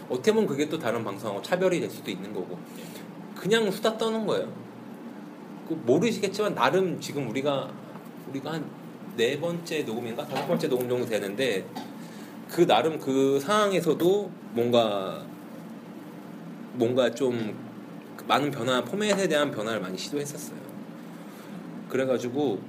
[0.10, 2.58] 어떻게 보면 그게 또 다른 방송하고 차별이 될 수도 있는 거고
[3.36, 4.52] 그냥 수다 떠는 거예요.
[5.68, 7.70] 그 모르시겠지만 나름 지금 우리가
[8.38, 11.66] 우리가 한 네 번째 녹음인가 다섯 번째 녹음 정도 되는데
[12.48, 15.26] 그 나름 그 상황에서도 뭔가
[16.74, 17.56] 뭔가 좀
[18.28, 20.60] 많은 변화 포맷에 대한 변화를 많이 시도했었어요.
[21.90, 22.60] 그래가지고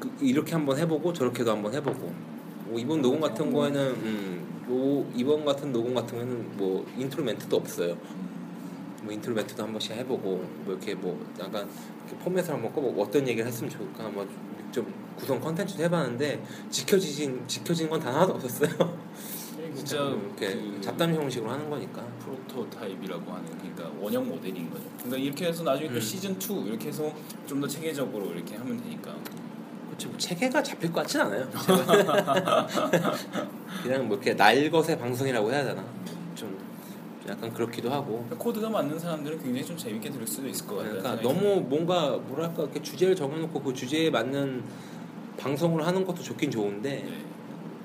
[0.00, 2.12] 그- 이렇게 한번 해보고 저렇게도 한번 해보고
[2.68, 7.56] 뭐 이번 녹음 같은 거에는 음, 뭐 이번 같은 녹음 같은 거에는 뭐 인트로 멘트도
[7.56, 7.98] 없어요.
[9.04, 11.68] 뭐 인트로 멘트도 한 번씩 해보고 뭐 이렇게 뭐 약간
[12.08, 18.00] 이렇게 포맷을 한번 바꿔보고 어떤 얘기를 했으면 좋을까 뭐좀 구성 컨텐츠도 해봤는데 지켜지신 지켜진 건
[18.00, 18.70] 단 하나도 없었어요.
[19.74, 22.02] 진짜 이렇게 그 잡담 형식으로 하는 거니까.
[22.20, 24.84] 프로토타입이라고 하는 그러니까 원형 모델인 거죠.
[24.98, 26.00] 그러니까 이렇게 해서 나중에 또 음.
[26.00, 27.12] 시즌 2 이렇게 해서
[27.46, 29.14] 좀 더 체계적으로 이렇게 하면 되니까.
[29.86, 30.08] 그렇죠.
[30.08, 31.48] 뭐 체계가 잡힐 것 같진 않아요.
[33.82, 35.84] 그냥 뭐 이렇게 날 것의 방송이라고 해야 되나?
[37.24, 38.24] 좀 약간 그렇기도 하고.
[38.38, 40.98] 코드가 맞는 사람들은 굉장히 좀 재밌게 들을 수도 있을 것 같아요.
[41.00, 44.62] 그러니까 너무 뭔가 뭐랄까 이렇게 주제를 정해놓고 그 주제에 맞는
[45.38, 47.24] 방송을 하는 것도 좋긴 좋은데 네.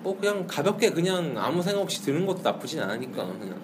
[0.03, 3.57] 뭐 그냥 가볍게 그냥 아무 생각 없이 듣는 것도 나쁘진 않으니까 그냥.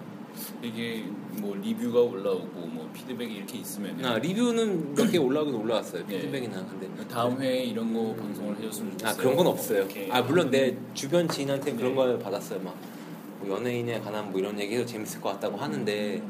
[0.62, 1.02] 이게
[1.40, 6.18] 뭐 리뷰가 올라오고 뭐 피드백이 이렇게 있으면 아 리뷰는 몇 개 올라오긴 올라왔어요 네.
[6.18, 9.14] 피드백이나 근데 다음 회에 이런 거 방송을 해줬으면 좋겠어요.
[9.14, 9.88] 아 그런 건 없어요.
[10.10, 11.76] 아 물론 내 주변 지인한테 네.
[11.78, 12.60] 그런 걸 받았어요.
[12.60, 12.74] 막
[13.40, 16.22] 뭐 연예인에 관한 뭐 이런 얘기해도 재밌을 것 같다고 하는데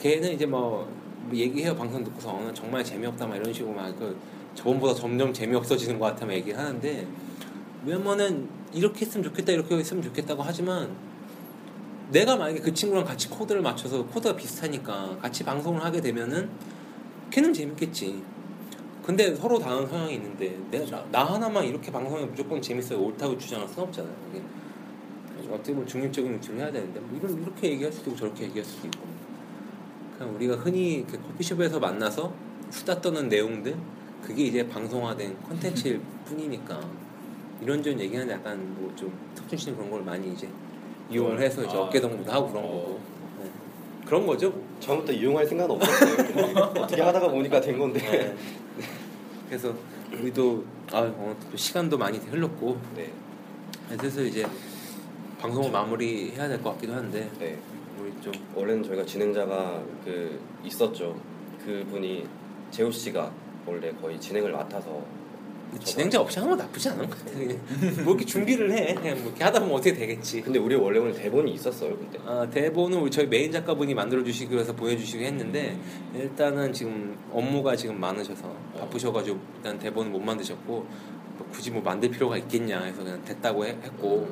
[0.00, 0.88] 걔는 이제 뭐,
[1.24, 4.16] 뭐 얘기해요 방송 듣고서 어, 나 정말 재미없다 막 이런 식으로 막 그
[4.54, 7.06] 저번보다 점점 재미없어지는 것 같아 막 얘기를 하는데
[7.84, 10.90] 왜냐면은 이렇게 했으면 좋겠다 이렇게 했으면 좋겠다고 하지만
[12.10, 16.48] 내가 만약에 그 친구랑 같이 코드를 맞춰서 코드가 비슷하니까 같이 방송을 하게 되면은
[17.30, 18.22] 걔는 재밌겠지.
[19.02, 23.66] 근데 서로 다른 성향이 있는데 내가 나, 나 하나만 이렇게 방송에 무조건 재밌어요 옳다고 주장할
[23.66, 24.14] 수는 없잖아요.
[25.54, 28.86] 어떻게 보면 중립적인 위치를 해야 되는데 뭐 이런 이렇게 얘기할 수도 있고 저렇게 얘기할 수도
[28.86, 29.00] 있고
[30.18, 32.32] 그냥 우리가 흔히 그 커피숍에서 만나서
[32.70, 33.76] 수다 떠는 내용들
[34.22, 36.80] 그게 이제 방송화된 컨텐츠일 뿐이니까
[37.60, 40.48] 이런저런 얘기하는 약간 뭐 좀 턱준 씨는 그런 걸 많이 이제
[41.10, 42.68] 이용을 해서 이제 아, 어깨동무도 하고 그런 어.
[42.68, 43.00] 거고
[43.42, 43.50] 네.
[44.06, 44.50] 그런 거죠.
[44.50, 44.72] 뭐.
[44.80, 46.56] 처음부터 이용할 생각은 없었어요.
[46.78, 48.00] 어떻게 하다가 보니까 된 건데.
[48.00, 48.36] 네.
[49.48, 49.74] 그래서
[50.12, 53.10] 우리도 아또 시간도 많이 흘렀고 네.
[54.00, 54.46] 슬슬 이제
[55.42, 57.58] 방송을 마무리해야 될 것 같기도 한데 네.
[58.00, 61.16] 우리 좀 원래는 저희가 진행자가 그 있었죠.
[61.64, 62.24] 그분이
[62.70, 63.32] 재호 씨가
[63.66, 65.02] 원래 거의 진행을 맡아서
[65.82, 67.32] 진행자 없이 건 나쁘지 않은 것 같아.
[67.32, 67.58] 그냥
[68.04, 68.94] 뭐 이렇게 준비를 해.
[68.94, 70.42] 그냥 뭐 이렇게 하다 보면 어떻게 되겠지.
[70.42, 72.18] 근데 우리 원래 오늘 대본이 있었어요, 근데.
[72.26, 75.76] 아, 대본은 우리 저희 메인 작가분이 만들어 주시기 위해서 보여주시고 했는데
[76.14, 80.66] 일단은 지금 업무가 지금 많으셔서 바쁘셔가지고 일단 대본을 못 만드셨고
[81.38, 84.28] 뭐 굳이 뭐 만들 필요가 있겠냐 해서 그냥 됐다고 해- 했고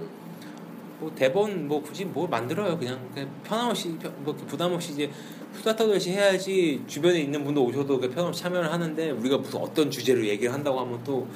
[1.00, 4.92] 뭐 대본 뭐 굳이 뭐 만들어요 그냥, 그냥 편함 없이 편- 뭐 이렇게 부담 없이
[4.92, 5.10] 이제
[5.54, 9.90] 수다 떠듯이 해야지 주변에 있는 분도 오셔도 그 편함 없이 참여를 하는데 우리가 무슨 어떤
[9.90, 11.26] 주제로 얘기를 한다고 하면 또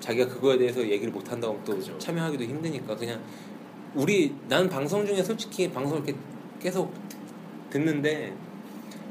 [0.00, 1.96] 자기가 그거에 대해서 얘기를 못 한다고 하면 또 그죠.
[1.98, 3.20] 참여하기도 힘드니까 그냥
[3.94, 6.14] 우리 나는 방송 중에 솔직히 방송 이렇게
[6.60, 6.92] 계속
[7.70, 8.34] 듣는데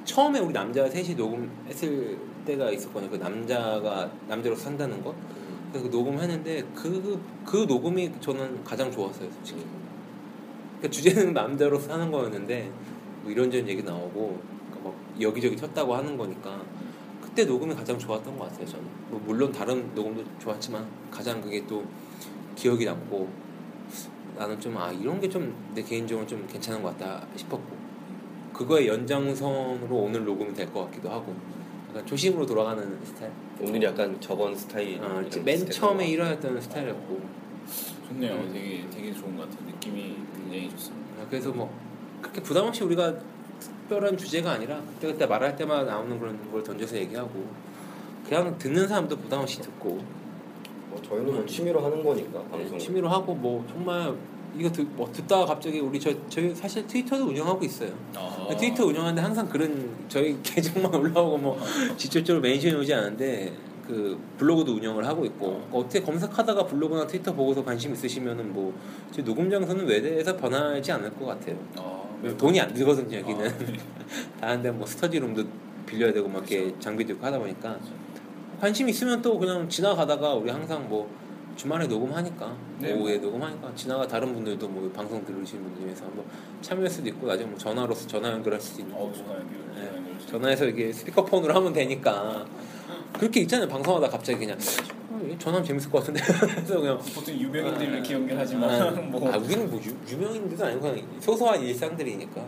[0.04, 3.10] 처음에 우리 남자 셋이 녹음했을 때가 있었거든요.
[3.12, 5.16] 그 남자가 남자로 산다는 거.
[5.72, 9.64] 그래서 그 녹음했는데 그, 그 녹음이 저는 가장 좋았어요, 솔직히.
[10.82, 12.72] 그러니까 주제는 남자로 사는 거였는데
[13.24, 16.62] 뭐 이런저런 얘기 나오고 그러니까 막 여기저기 튀었다고 하는 거니까
[17.22, 18.84] 그때 녹음이 가장 좋았던 것 같아요, 저는.
[19.10, 21.86] 뭐 물론 다른 녹음도 좋았지만 가장 그게 또
[22.56, 23.30] 기억이 남고
[24.38, 27.82] 나는 좀 아 이런 게 좀 내 개인적으로 좀 괜찮은 것 같다 싶었고
[28.54, 31.34] 그거의 연장선으로 오늘 녹음이 될 것 같기도 하고
[31.90, 33.32] 약간 조심으로 돌아가는 스타일.
[33.62, 35.00] 오늘 약간 저번 스타일.
[35.02, 37.22] 어, 맨 처음에 1화였던 스타일이었고
[38.08, 38.34] 좋네요.
[38.34, 38.50] 음.
[38.54, 39.68] 되게 되게 좋은 것 같아요.
[39.68, 40.16] 느낌이
[40.52, 41.26] 굉장히 좋습니다.
[41.30, 41.72] 그래서 뭐
[42.22, 43.16] 그렇게 부담 없이 우리가
[43.60, 47.46] 특별한 주제가 아니라 그때 그때 말할 때마다 나오는 그런 걸 던져서 얘기하고
[48.28, 50.04] 그냥 듣는 사람도 부담 없이 듣고
[50.90, 52.78] 뭐 저희는 뭐 취미로 하는 거니까 네, 방송.
[52.78, 54.14] 취미로 하고 뭐 정말
[54.58, 57.94] 이거 듣, 뭐 듣다가 갑자기 우리 저 저희 사실 트위터도 운영하고 있어요.
[58.16, 58.54] 아.
[58.60, 61.60] 트위터 운영하는데 항상 그런 저희 계정만 올라오고 뭐
[61.96, 63.54] 직접적으로 멘션이 오지 않은데
[63.92, 68.74] 그 블로그도 운영을 하고 있고 어 떻게 검색하다가 블로그나 트위터 보고서 관심 있으시면은 뭐
[69.12, 71.58] 저희 녹음 장소는 외대에서 변하지 않을 것 같아요.
[71.76, 73.46] 아, 돈이 안 들거든요 여기는.
[73.46, 73.78] 아, 네.
[74.40, 75.44] 다른데 뭐 스터디룸도
[75.86, 77.78] 빌려야 되고 막 이렇게 장비도 있고 하다 보니까
[78.62, 81.10] 관심 있으면 또 그냥 지나가다가 우리 항상 뭐
[81.58, 82.94] 주말에 녹음하니까 네.
[82.94, 86.24] 오후에 녹음하니까 지나가 다른 분들도 뭐 방송 들으시는 분들 중에서 한번
[86.62, 89.60] 참여할 수도 있고 나중에 뭐 전화로서 전화 연결할 수도 있는 어, 전화 연결.
[89.76, 89.92] 네.
[89.92, 90.32] 전화.
[90.32, 92.46] 전화해서 이게 스피커폰으로 하면 되니까
[93.14, 93.68] 그렇게 있잖아요.
[93.68, 94.58] 방송하다 갑자기 그냥.
[95.10, 96.22] 어, 전화하면 재밌을 것 같은데.
[96.56, 96.98] 그래서 그냥.
[97.14, 99.32] 보통 유명인들 이렇게 연결하지만 뭐.
[99.32, 102.42] 아 우리는 뭐 유, 유명인들도 아니고 그냥 소소한 일상들이니까.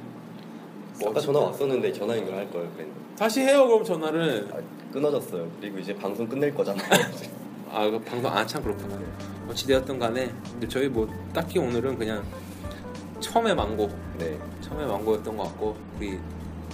[0.99, 3.01] 뭐 아까 전화 왔었는데 전화 연결할 걸 그랬는데.
[3.18, 4.47] 다시 해요 그럼 전화를.
[4.53, 4.57] 아,
[4.93, 5.49] 끊어졌어요.
[5.59, 6.88] 그리고 이제 방송 끝낼 거잖아요.
[7.72, 8.99] 아, 그 방송 아 참 그렇구나.
[9.49, 10.32] 어찌되었든 간에.
[10.51, 12.24] 근데 저희 뭐 딱히 오늘은 그냥
[13.20, 13.89] 처음에 망고.
[14.20, 14.38] 네.
[14.61, 16.18] 처음에 완고였던 것 같고 우리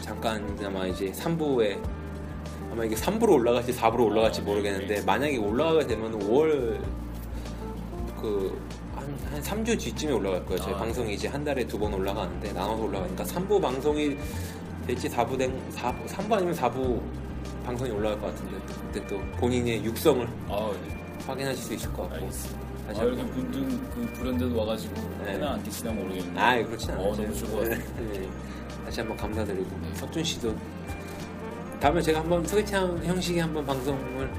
[0.01, 1.79] 잠깐이나마 이제 3부에
[2.71, 6.79] 아마 이게 3부로 올라갈지 4부로 올라갈지 모르겠는데 만약에 올라가게 되면 5월
[8.21, 10.61] 그한 한 3주 뒤쯤에 올라갈 거예요.
[10.61, 14.17] 저희 아, 방송이 이제 한 달에 두 번 올라가는데 나눠서 올라가니까 3부 방송이
[14.85, 17.01] 될지 4부 된 4부, 3부 아니면 4부
[17.65, 18.57] 방송이 올라갈 것 같은데
[18.91, 20.95] 그때 또 본인의 육성을 아, 네.
[21.25, 22.59] 확인하실 수 있을 것 같고 알겠습니다.
[22.87, 24.93] 다시 아, 이렇게 분든 그 브랜드도 와가지고
[25.25, 25.33] 네.
[25.33, 26.39] 해나 안 끼치나 모르겠는데.
[26.39, 27.13] 아 그렇진 어, 않아요.
[27.15, 28.11] 너무 좋을 것 같아요.
[28.11, 28.29] 네.
[28.85, 29.95] 다시 한번 감사드리고 네.
[29.95, 30.55] 석준 씨도
[31.79, 34.29] 다음에 제가 한번 소개팅 형식의 한번 방송을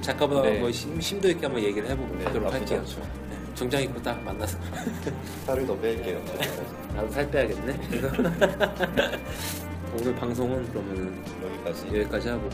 [0.00, 0.60] 작가보다 네.
[0.60, 2.78] 뭐 심, 심도 있게 한번 얘기를 해보고 네, 나쁘지 할게요.
[2.80, 3.00] 않죠.
[3.00, 4.58] 네, 정장 입고 딱 만나서
[5.46, 6.22] 살을 더 뺄게요.
[6.94, 7.80] 나도 살 빼야겠네.
[9.98, 11.86] 오늘 방송은 그러면 여기까지.
[11.88, 12.48] 여기까지 하고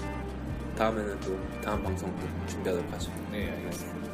[0.78, 3.10] 다음에는 또 다음 방송 또 준비하도록 하죠.
[3.30, 4.11] 네, 알겠습니다.